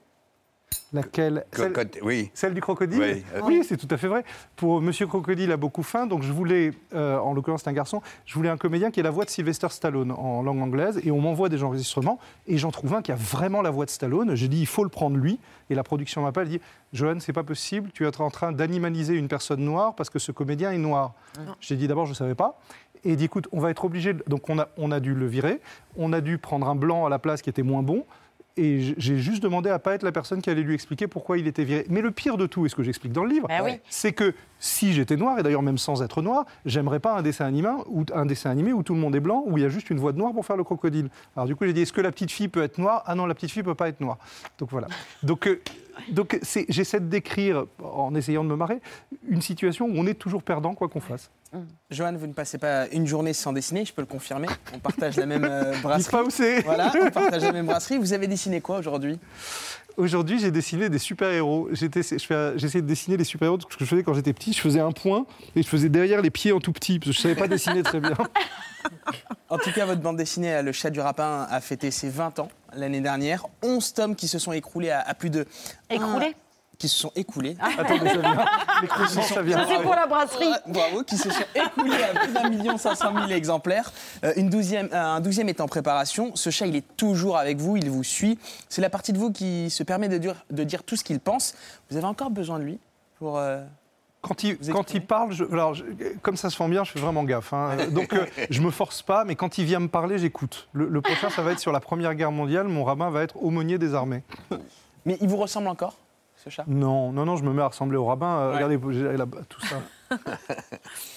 [0.94, 2.32] Laquelle Que- Celle- oui.
[2.34, 3.42] Celle du crocodile Oui.
[3.44, 4.24] Oui, c'est tout à fait vrai.
[4.56, 8.02] Pour Monsieur Crocodile a beaucoup faim, donc je voulais, euh, en l'occurrence c'est un garçon,
[8.26, 11.12] je voulais un comédien qui ait la voix de Sylvester Stallone en langue anglaise, et
[11.12, 14.36] on m'envoie des enregistrements, et j'en trouve un qui a vraiment la voix de Stallone.
[14.36, 16.62] J'ai dit, il faut le prendre lui, et la production m'appelle, elle dit,
[16.94, 20.32] Johan, c'est pas possible, tu es en train d'animaliser une personne noire parce que ce
[20.32, 21.14] comédien est noir.
[21.60, 22.60] J'ai dit, d'abord, je ne savais pas.
[23.04, 25.14] Et il dit, écoute, on va être obligé, de- donc on a, on a dû
[25.14, 25.60] le virer,
[25.98, 28.06] on a dû prendre un blanc à la place qui était moins bon,
[28.58, 31.48] et j'ai juste demandé à pas être la personne qui allait lui expliquer pourquoi il
[31.48, 31.86] était viré.
[31.90, 33.80] Mais le pire de tout, et ce que j'explique dans le livre, Bah oui.
[33.90, 37.46] c'est que si j'étais noir, et d'ailleurs même sans être noir, j'aimerais pas un dessin,
[37.46, 39.70] animé, où, un dessin animé où tout le monde est blanc, où il y a
[39.70, 41.10] juste une voix de noir pour faire le crocodile.
[41.36, 43.04] Alors du coup, j'ai dit, est-ce que la petite fille peut être noire?
[43.06, 44.18] Ah non, la petite fille peut pas être noire.
[44.58, 44.88] Donc voilà.
[45.24, 45.62] Donc, euh,
[46.10, 46.40] donc
[46.70, 48.80] j'essaie de décrire, en essayant de me marrer,
[49.28, 51.30] une situation où on est toujours perdant, quoi qu'on fasse.
[51.90, 54.48] Joanne, vous ne passez pas une journée sans dessiner, je peux le confirmer.
[54.74, 56.04] On partage la même euh, brasserie.
[56.04, 56.62] Dites pas où c'est.
[56.62, 57.98] Voilà, on partage la même brasserie.
[57.98, 59.20] Vous avez dessiné quoi aujourd'hui?
[59.98, 61.70] Aujourd'hui, j'ai dessiné des super-héros.
[61.72, 63.60] J'essayais de dessiner les super-héros.
[63.62, 65.26] Ce que je faisais quand j'étais petit, je faisais un point
[65.56, 67.84] et je faisais derrière les pieds en tout petit, parce que je savais pas dessiner
[67.84, 68.14] très bien.
[69.50, 72.40] En tout cas, votre bande dessinée, euh, Le chat du rapin, a fêté ses 20
[72.40, 73.46] ans l'année dernière.
[73.64, 75.46] 11 tomes qui se sont écroulés à, à plus de.
[75.90, 76.36] Écroulés?
[76.80, 77.58] Qui se sont écoulés.
[77.60, 78.46] Attendez, ça vient.
[78.84, 79.58] Les croissants, ça vient.
[79.58, 80.52] Ça, c'est pour la brasserie.
[80.68, 83.92] Bravo, qui se sont écoulés à plus d'un million cinq cent mille exemplaires.
[84.24, 86.36] Euh, une douzième, euh, un douzième est en préparation.
[86.36, 88.38] Ce chat, il est toujours avec vous, il vous suit.
[88.70, 91.20] C'est la partie de vous qui se permet de dire, de dire tout ce qu'il
[91.20, 91.56] pense.
[91.90, 92.80] Vous avez encore besoin de lui
[93.18, 93.40] pour.
[93.40, 93.64] euh,
[94.22, 95.84] Quand il, quand il parle, je- alors, je-
[96.22, 97.54] comme ça se fait bien, je fais vraiment gaffe.
[97.54, 97.76] hein.
[97.92, 100.68] Donc, euh, je me force pas, mais quand il vient me parler, j'écoute.
[100.74, 102.68] Le, le prochain, ça va être sur la Première Guerre mondiale.
[102.68, 104.22] Mon rabbin va être aumônier des armées.
[105.08, 105.96] Mais il vous ressemble encore,
[106.38, 106.64] ce chat?
[106.68, 108.38] Non, non, non, je me mets à ressembler au rabbin.
[108.38, 109.18] Euh, Regardez, j'ai
[109.50, 109.78] tout ça.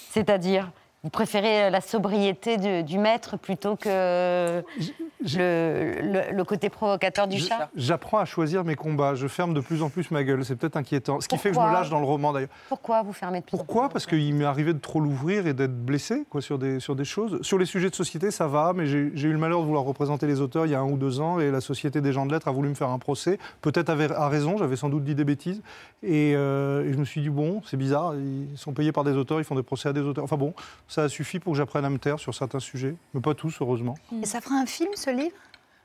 [0.09, 0.71] C'est-à-dire,
[1.03, 4.61] vous préférez la sobriété du, du maître plutôt que
[5.23, 7.69] le, le- le côté provocateur du chat?
[7.75, 9.15] J'apprends à choisir mes combats.
[9.15, 10.45] Je ferme de plus en plus ma gueule.
[10.45, 11.19] C'est peut-être inquiétant.
[11.19, 11.79] Ce qui fait que je me Pourquoi?
[11.79, 12.49] lâche dans le roman, d'ailleurs.
[12.69, 13.89] Pourquoi vous fermez de plus en Pourquoi?
[13.89, 17.05] Parce qu'il m'est arrivé de trop l'ouvrir et d'être blessé quoi, sur, des, sur des
[17.05, 17.41] choses.
[17.41, 18.97] Sur les sujets de société, ça va, mais j'ai
[19.27, 21.39] eu le malheur de vouloir représenter les auteurs il y a un ou deux ans
[21.39, 23.39] et la Société des gens de lettres a voulu me faire un procès.
[23.61, 25.61] Peut-être avait à raison, j'avais sans doute dit des bêtises.
[26.03, 29.13] Et, euh, et je me suis dit, bon, c'est bizarre, ils sont payés par des
[29.13, 30.23] auteurs, ils font des procès à des auteurs.
[30.23, 30.53] Enfin bon,
[30.91, 33.55] ça a suffi pour que j'apprenne à me taire sur certains sujets, mais pas tous,
[33.61, 33.95] heureusement.
[34.21, 35.35] Et ça fera un film, ce livre?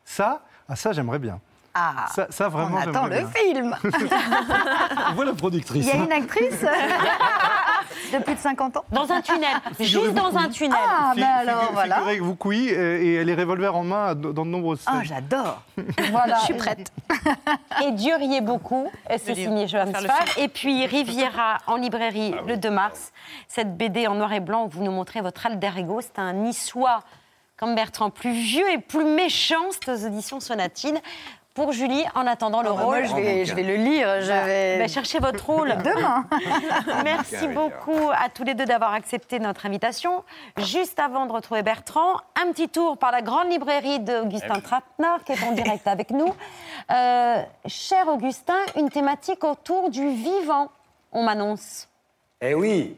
[0.05, 1.39] Ça, ah, ça j'aimerais bien.
[1.75, 3.29] Ah Ça, ça, vraiment, On attend le bien.
[3.29, 5.87] film On voit la Il productrice.
[5.87, 6.07] y a hein.
[6.07, 6.61] une actrice?
[8.19, 9.49] De plus de 50 ans Dans un tunnel,
[9.81, 10.79] juste dans un tunnel.
[10.89, 12.03] Ah, ben alors, voilà.
[12.45, 14.95] Oui, euh, et elle est revolver en main dans de nombreuses scènes.
[15.01, 15.62] Ah, j'adore
[16.11, 16.39] Voilà.
[16.39, 16.93] Je suis prête.
[17.85, 19.93] Et Dieu riait beaucoup, et c'est signé Johan.
[20.37, 23.12] Et puis Riviera en librairie Ah le 2 mars.
[23.49, 26.01] Cette BD en noir et blanc où vous nous montrez votre alter ego.
[26.01, 27.03] C'est un niçois
[27.57, 29.71] comme Bertrand, plus vieux et plus méchant.
[29.71, 30.99] C'est aux éditions Sonatine.
[31.57, 32.99] Pour Julie, en attendant le Oh, bah, rôle.
[32.99, 35.71] moi, je vais- je vais le lire, je Bah, vais- bah, cherchez votre rôle.
[35.85, 36.27] Demain.
[37.03, 40.23] Merci beaucoup à tous les deux d'avoir accepté notre invitation.
[40.59, 45.33] Juste avant de retrouver Bertrand, un petit tour par la grande librairie d'Augustin Trapenard, qui
[45.33, 46.33] est en direct avec nous.
[46.89, 50.69] Euh, cher Augustin, une thématique autour du vivant,
[51.11, 51.89] on m'annonce.
[52.41, 52.97] Eh oui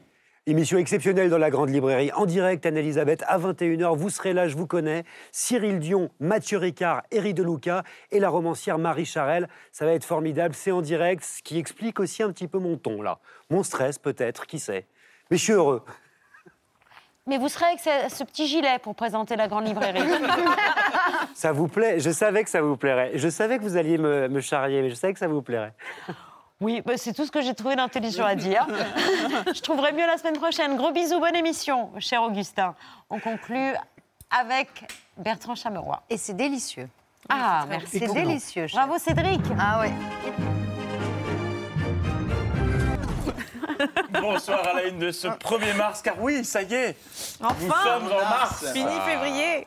[0.49, 3.95] Émission exceptionnelle dans la grande librairie, en direct, Anne-Elisabeth, à 21h.
[3.95, 5.05] Vous serez là, je vous connais.
[5.31, 9.47] Cyril Dion, Mathieu Ricard, Éric Deluca et la romancière Marie Charelle.
[9.73, 12.79] Ça va être formidable, c'est en direct, ce qui explique aussi un petit peu mon
[12.79, 13.19] ton, là.
[13.51, 14.87] Mon stress, peut-être, qui sait.
[15.31, 15.85] Mais je suis heureux.
[17.27, 20.01] Mais vous serez avec ce, ce petit gilet pour présenter la grande librairie.
[21.35, 22.01] Ça vous plaît?
[22.01, 23.11] Je savais que ça vous plairait.
[23.17, 25.75] Je savais que vous alliez me, me charrier, mais je savais que ça vous plairait.
[26.61, 28.67] Oui, bah, c'est tout ce que j'ai trouvé d'intelligent à dire.
[29.55, 30.77] Je trouverai mieux la semaine prochaine.
[30.77, 32.75] Gros bisous, bonne émission, cher Augustin.
[33.11, 33.75] On conclut
[34.31, 34.69] avec
[35.17, 36.03] Bertrand Chameroy.
[36.11, 36.89] Et c'est délicieux.
[37.29, 38.01] Ah, merci.
[38.01, 38.77] C'est délicieux, chef.
[38.77, 39.41] Bravo, Cédric.
[39.59, 39.93] Ah ouais.
[44.21, 46.97] Bonsoir à la une de ce 1er mars, car oui, ça y est,
[47.41, 48.65] Enfin nous sommes en mars.
[48.73, 49.01] Fini Ah.
[49.09, 49.67] février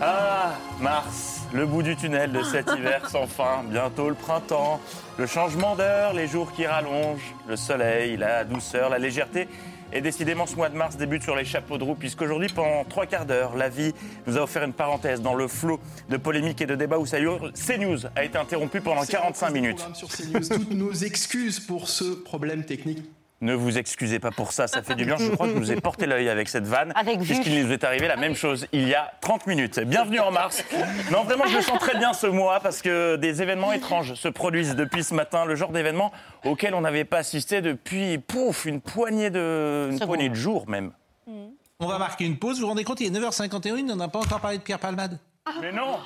[0.00, 0.50] Ah,
[0.80, 4.80] mars, le bout du tunnel de cet hiver sans fin, bientôt le printemps,
[5.18, 9.48] le changement d'heure, les jours qui rallongent, le soleil, la douceur, la légèreté.
[9.92, 13.06] Et décidément, ce mois de mars débute sur les chapeaux de roue, puisqu'aujourd'hui, pendant trois
[13.06, 13.92] quarts d'heure, la vie
[14.26, 17.18] nous a offert une parenthèse dans le flot de polémiques et de débats où ça
[17.18, 17.52] hurle.
[17.52, 19.84] CNews a été interrompu pendant 45 minutes.
[19.94, 23.02] Sur CNews, toutes nos excuses pour ce problème technique.
[23.42, 25.16] Ne vous excusez pas pour ça, ça fait du bien.
[25.16, 27.84] Je crois que je vous ai porté l'œil avec cette vanne, Avec puisqu'il nous est
[27.84, 29.80] arrivé la même chose il y a 30 minutes.
[29.80, 30.62] Bienvenue en mars.
[31.10, 34.28] Non, vraiment, je le sens très bien ce mois, parce que des événements étranges se
[34.28, 36.12] produisent depuis ce matin, le genre d'événements
[36.44, 40.92] auxquels on n'avait pas assisté depuis, pouf, une poignée de, une poignée de jours même.
[41.26, 42.56] On va marquer une pause.
[42.56, 45.18] Vous vous rendez compte, il est 9h51, on n'a pas encore parlé de Pierre Palmade.
[45.60, 45.98] Mais non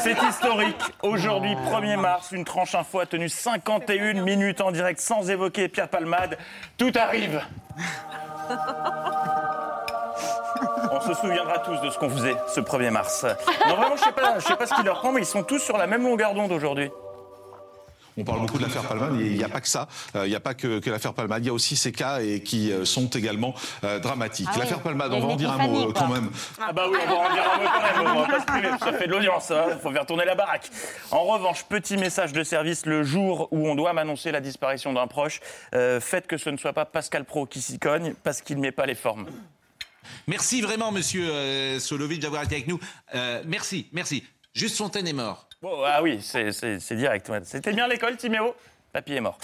[0.00, 0.80] C'est historique.
[1.02, 5.88] Aujourd'hui, 1er mars, une tranche info a tenu 51 minutes en direct sans évoquer Pierre
[5.88, 6.38] Palmade.
[6.76, 7.40] Tout arrive
[10.90, 13.24] On se souviendra tous de ce qu'on faisait ce 1er mars.
[13.68, 15.76] Non, vraiment, je sais sais pas ce qui leur prend, mais ils sont tous sur
[15.76, 16.90] la même longueur d'onde aujourd'hui.
[18.16, 19.88] On parle beaucoup de l'affaire Palmade, et il n'y a pas que ça.
[20.14, 21.42] Euh, Il n'y a pas que, que l'affaire Palmade.
[21.42, 24.46] Il y a aussi ces cas et qui euh, sont également euh, dramatiques.
[24.50, 24.60] Ah oui.
[24.60, 25.92] l'affaire Palmade, Il y a on va en dire un mot quoi.
[25.94, 26.30] quand même.
[26.60, 28.46] Ah bah oui, on va en dire un mot quand même, on va pas se
[28.46, 30.70] priver, ça fait de l'audience, il faut faire tourner la baraque.
[31.10, 35.06] En revanche, petit message de service, le jour où on doit m'annoncer la disparition d'un
[35.06, 35.40] proche,
[35.74, 38.62] euh, faites que ce ne soit pas Pascal Pro qui s'y cogne, parce qu'il ne
[38.62, 39.26] met pas les formes.
[40.26, 42.78] Merci vraiment, monsieur euh, Solovitch, d'avoir été avec nous.
[43.14, 44.24] Euh, merci, merci.
[44.54, 45.48] Juste Fontaine est mort.
[45.86, 47.30] Ah oui, c'est- direct.
[47.44, 48.54] C'était bien l'école, Timéo?
[48.92, 49.38] Papy est mort.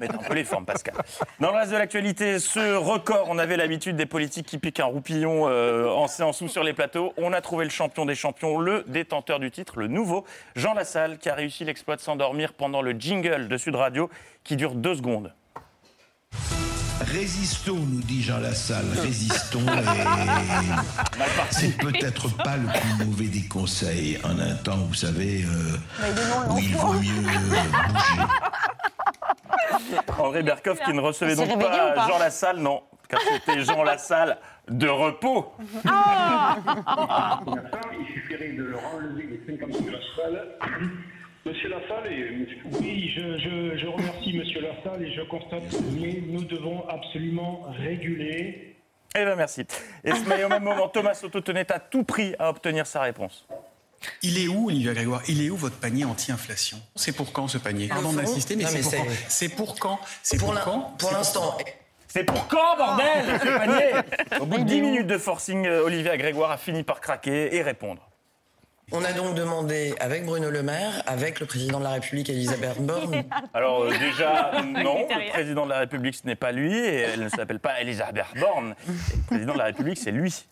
[0.00, 0.94] Mets un peu les formes, Pascal.
[1.38, 4.86] Dans le reste de l'actualité, ce record, on avait l'habitude des politiques qui piquent un
[4.86, 7.12] roupillon euh, en séance ou sur les plateaux.
[7.18, 10.24] On a trouvé le champion des champions, le détenteur du titre, le nouveau,
[10.54, 14.08] Jean Lassalle, qui a réussi l'exploit de s'endormir pendant le jingle de Sud Radio,
[14.44, 15.34] qui dure deux secondes.
[17.00, 19.84] Résistons, nous dit Jean Lassalle, résistons et
[21.50, 25.76] c'est peut-être pas le plus mauvais des conseils en un temps, vous savez, euh,
[26.50, 28.22] où il vaut mieux euh, bouger.
[30.18, 34.38] André Berkoff qui ne recevait donc pas pas Jean Lassalle, non, car c'était Jean Lassalle
[34.68, 35.52] de repos.
[35.84, 35.90] Il
[38.14, 40.48] suffirait de leur enlever les 50 de la salle.
[41.46, 42.48] Monsieur Lassalle, et-
[42.80, 48.74] oui, je, je- je remercie Monsieur Lassalle et je constate mais nous devons absolument réguler.
[49.18, 49.60] Eh bien, merci.
[50.04, 53.46] Et mais au même moment, Thomas Soto tenait à tout prix à obtenir sa réponse.
[54.22, 55.22] Il est où, Olivia Grégoire?
[55.28, 56.78] Il est où votre panier anti-inflation?
[56.96, 57.88] C'est pour quand ce panier?
[57.88, 59.06] Pardon d'insister, mais Non, c'est mais pour c'est- quand?
[59.28, 60.00] C'est pour quand?
[60.22, 60.80] C'est Pour pour, l'in- quand?
[60.98, 61.56] pour l'instant.
[62.08, 64.38] C'est pour quand, bordel, ce panier?
[64.40, 67.62] Au bout de 10 minutes de forcing, euh, Olivia Grégoire a fini par craquer et
[67.62, 68.05] répondre.
[68.92, 72.78] On a donc demandé avec Bruno Le Maire, avec le président de la République Elisabeth
[72.86, 73.24] Borne.
[73.52, 77.24] Alors euh, déjà, non, le président de la République, ce n'est pas lui, et elle
[77.24, 78.76] ne s'appelle pas Elisabeth Borne.
[78.88, 80.46] Et le président de la République, c'est lui.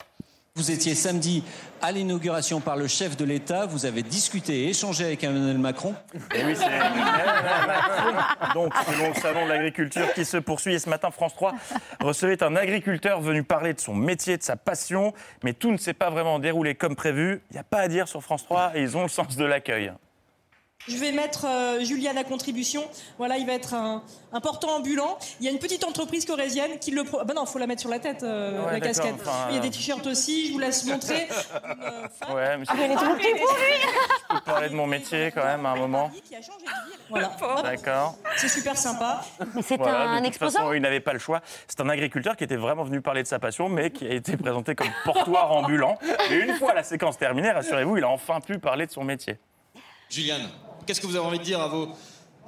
[0.56, 1.42] Vous étiez samedi
[1.82, 5.96] à l'inauguration par le chef de l'État, vous avez discuté et échangé avec Emmanuel Macron.
[6.32, 11.10] Et oui, c'est Donc, selon le salon de l'agriculture qui se poursuit, et ce matin,
[11.10, 11.54] France 3
[11.98, 15.92] recevait un agriculteur venu parler de son métier, de sa passion, mais tout ne s'est
[15.92, 17.42] pas vraiment déroulé comme prévu.
[17.50, 19.44] Il n'y a pas à dire sur France 3, et ils ont le sens de
[19.44, 19.92] l'accueil.
[20.86, 22.84] Je vais mettre euh, Julian à contribution.
[23.16, 25.18] Voilà, il va être un, un portant ambulant.
[25.40, 27.04] Il y a une petite entreprise corésienne qui le.
[27.04, 27.18] Pro...
[27.20, 29.14] Ah bah non, faut la mettre sur la tête, euh, Ouais, la casquette.
[29.20, 29.62] enfin, Il y a euh.
[29.62, 31.26] des t-shirts aussi, je vous laisse montrer.
[32.34, 33.74] Ouais, mais Ah, mais elle est trop petite pour lui
[34.30, 36.10] Je peux parler de mon métier quand même à un moment.
[37.08, 37.32] Voilà.
[37.62, 38.16] D'accord.
[38.36, 39.22] C'est super sympa.
[39.54, 41.40] Mais c'est Voilà, un de toute exposant façon, il n'avait pas le choix.
[41.68, 44.36] C'est un agriculteur qui était vraiment venu parler de sa passion, mais qui a été
[44.36, 45.98] présenté comme portoir ambulant.
[46.30, 49.38] Et une fois la séquence terminée, rassurez-vous, il a enfin pu parler de son métier.
[50.10, 50.48] Juliane,
[50.86, 51.88] qu'est-ce que vous avez envie de dire à vos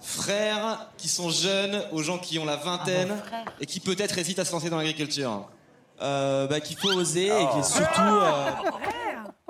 [0.00, 3.16] frères qui sont jeunes, aux gens qui ont la vingtaine
[3.60, 5.48] et qui peut-être hésitent à se lancer dans l'agriculture?
[6.02, 7.56] Euh, bah, qu'il faut oser et Oh.
[7.56, 8.00] que surtout.
[8.02, 8.50] euh,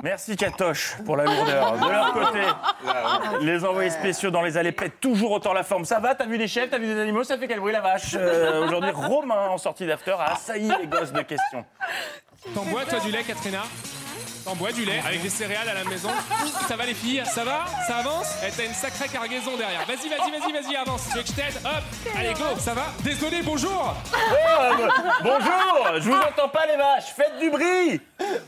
[0.03, 1.73] Merci Katoche pour la lourdeur.
[1.79, 2.43] De leur côté,
[3.45, 5.85] les envoyés spéciaux dans les allées pètent toujours autant la forme.
[5.85, 7.81] Ça va T'as vu des chefs T'as vu des animaux Ça fait quel bruit la
[7.81, 8.15] vache?
[8.15, 11.65] Euh, Aujourd'hui, Romain, en sortie d'after, a assailli les gosses de questions.
[12.55, 13.63] T'en bois, toi, du lait, Katrina?
[14.47, 16.09] T'en bois du lait avec des céréales à la maison
[16.69, 19.85] Ça va, les filles Ça va Ça avance Eh, T'as une sacrée cargaison derrière.
[19.87, 21.09] Vas-y, vas-y, vas-y, vas-y, avance.
[21.11, 21.83] Tu veux que je t'aide Hop
[22.17, 24.73] Allez, go Ça va Désolé, bonjour Oh,
[25.25, 28.39] bonjour Je vous entends pas les vaches Faites du bruit Eh oui,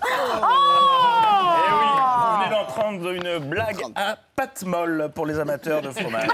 [2.20, 6.28] vous venez d'entendre une blague à pâte molle pour les amateurs de fromage.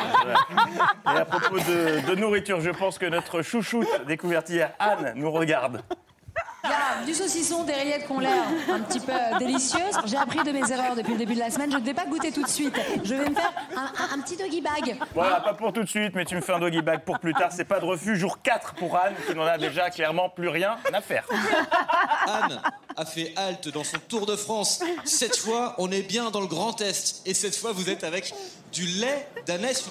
[1.07, 5.31] Et à propos de, de nourriture, je pense que notre chouchoute découverte hier, Anne, nous
[5.33, 5.81] regarde.
[6.65, 9.99] Il y a du saucisson, des rillettes qui ont l'air un petit peu délicieuses.
[10.07, 11.71] J'ai appris de mes erreurs depuis le début de la semaine.
[11.71, 12.75] Je ne vais pas goûter tout de suite.
[13.05, 14.99] Je vais me faire un, un- un petit doggy bag.
[15.15, 17.35] Voilà, pas pour tout de suite, mais tu me fais un doggy bag pour plus
[17.35, 17.51] tard.
[17.53, 18.17] C'est pas de refus.
[18.17, 21.25] Jour 4 pour Anne, qui n'en a déjà clairement plus rien à faire.
[22.27, 22.61] Anne
[22.97, 24.81] a fait halte dans son Tour de France.
[25.05, 27.23] Cette fois, on est bien dans le Grand Est.
[27.27, 28.33] Et cette fois, vous êtes avec
[28.75, 29.89] du lait d'ânesse.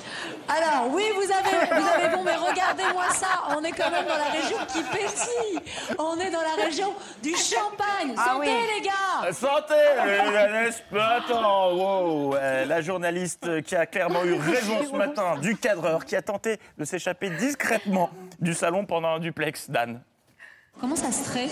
[0.50, 3.28] Alors oui, vous avez, vous avez bon, mais regardez-moi ça.
[3.58, 5.96] On est quand même dans la région qui pétille.
[5.98, 8.14] On est dans la région du Champagne.
[8.18, 8.68] Ah Santé oui.
[8.76, 9.32] les gars.
[9.32, 14.96] Santé, euh, n'est-ce pas Attends, wow, euh, la journaliste qui a clairement eu raison ce
[14.96, 18.10] matin, du cadreur qui a tenté de s'échapper discrètement
[18.40, 20.02] du salon pendant un duplex d'Anne.
[20.82, 21.48] Comment ça se trait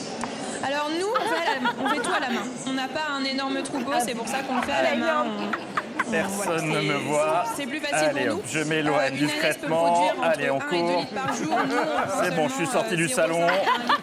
[0.66, 2.42] Alors nous, on fait, à la- on fait tout à la main.
[2.68, 5.26] On n'a pas un énorme troupeau, c'est pour ça qu'on le fait à la main.
[5.28, 5.81] On-
[6.12, 7.44] Personne ne me voit.
[7.56, 8.52] C'est plus facile Allez, pour hop, nous.
[8.52, 10.10] je m'éloigne Euh, discrètement.
[10.24, 11.06] Allez, on 1 et 2 court.
[12.24, 13.48] C'est bon, je suis sorti euh, du 0,5 salon.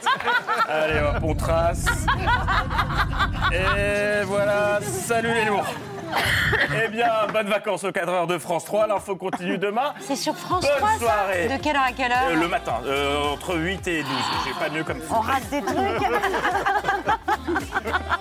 [0.68, 1.84] Allez, hop, on trace.
[3.52, 5.66] Et voilà, salut les lourds.
[6.82, 8.86] Eh bien, bonnes vacances aux 4 heures de France 3.
[8.86, 9.92] L'info continue demain.
[10.00, 11.48] C'est sur France Bonne 3, ça soirée.
[11.48, 14.10] De quelle heure à quelle heure Euh, Le matin, euh, entre 8 et 12.
[14.46, 15.76] J'ai pas mieux comme On rate des trucs.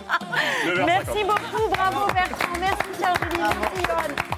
[0.86, 4.38] Merci beaucoup, bravo Bertrand, merci Julie, merci Johan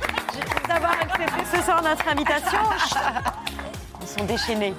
[0.67, 2.59] d'avoir accepté ce soir notre invitation.
[4.01, 4.73] Ils sont déchaînés.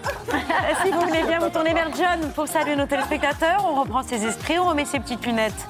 [0.82, 4.24] si vous voulez bien vous tourner vers John pour saluer nos téléspectateurs, on reprend ses
[4.24, 5.66] esprits, on remet ses petites lunettes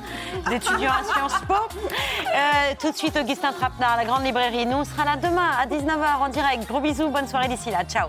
[0.48, 1.54] d'étudiant à Sciences Po.
[1.54, 4.66] Euh, tout de suite, Augustin Trapenard, la grande librairie.
[4.66, 6.66] Nous, on sera là demain à 19h en direct.
[6.68, 7.82] Gros bisous, bonne soirée d'ici là.
[7.84, 8.08] Ciao.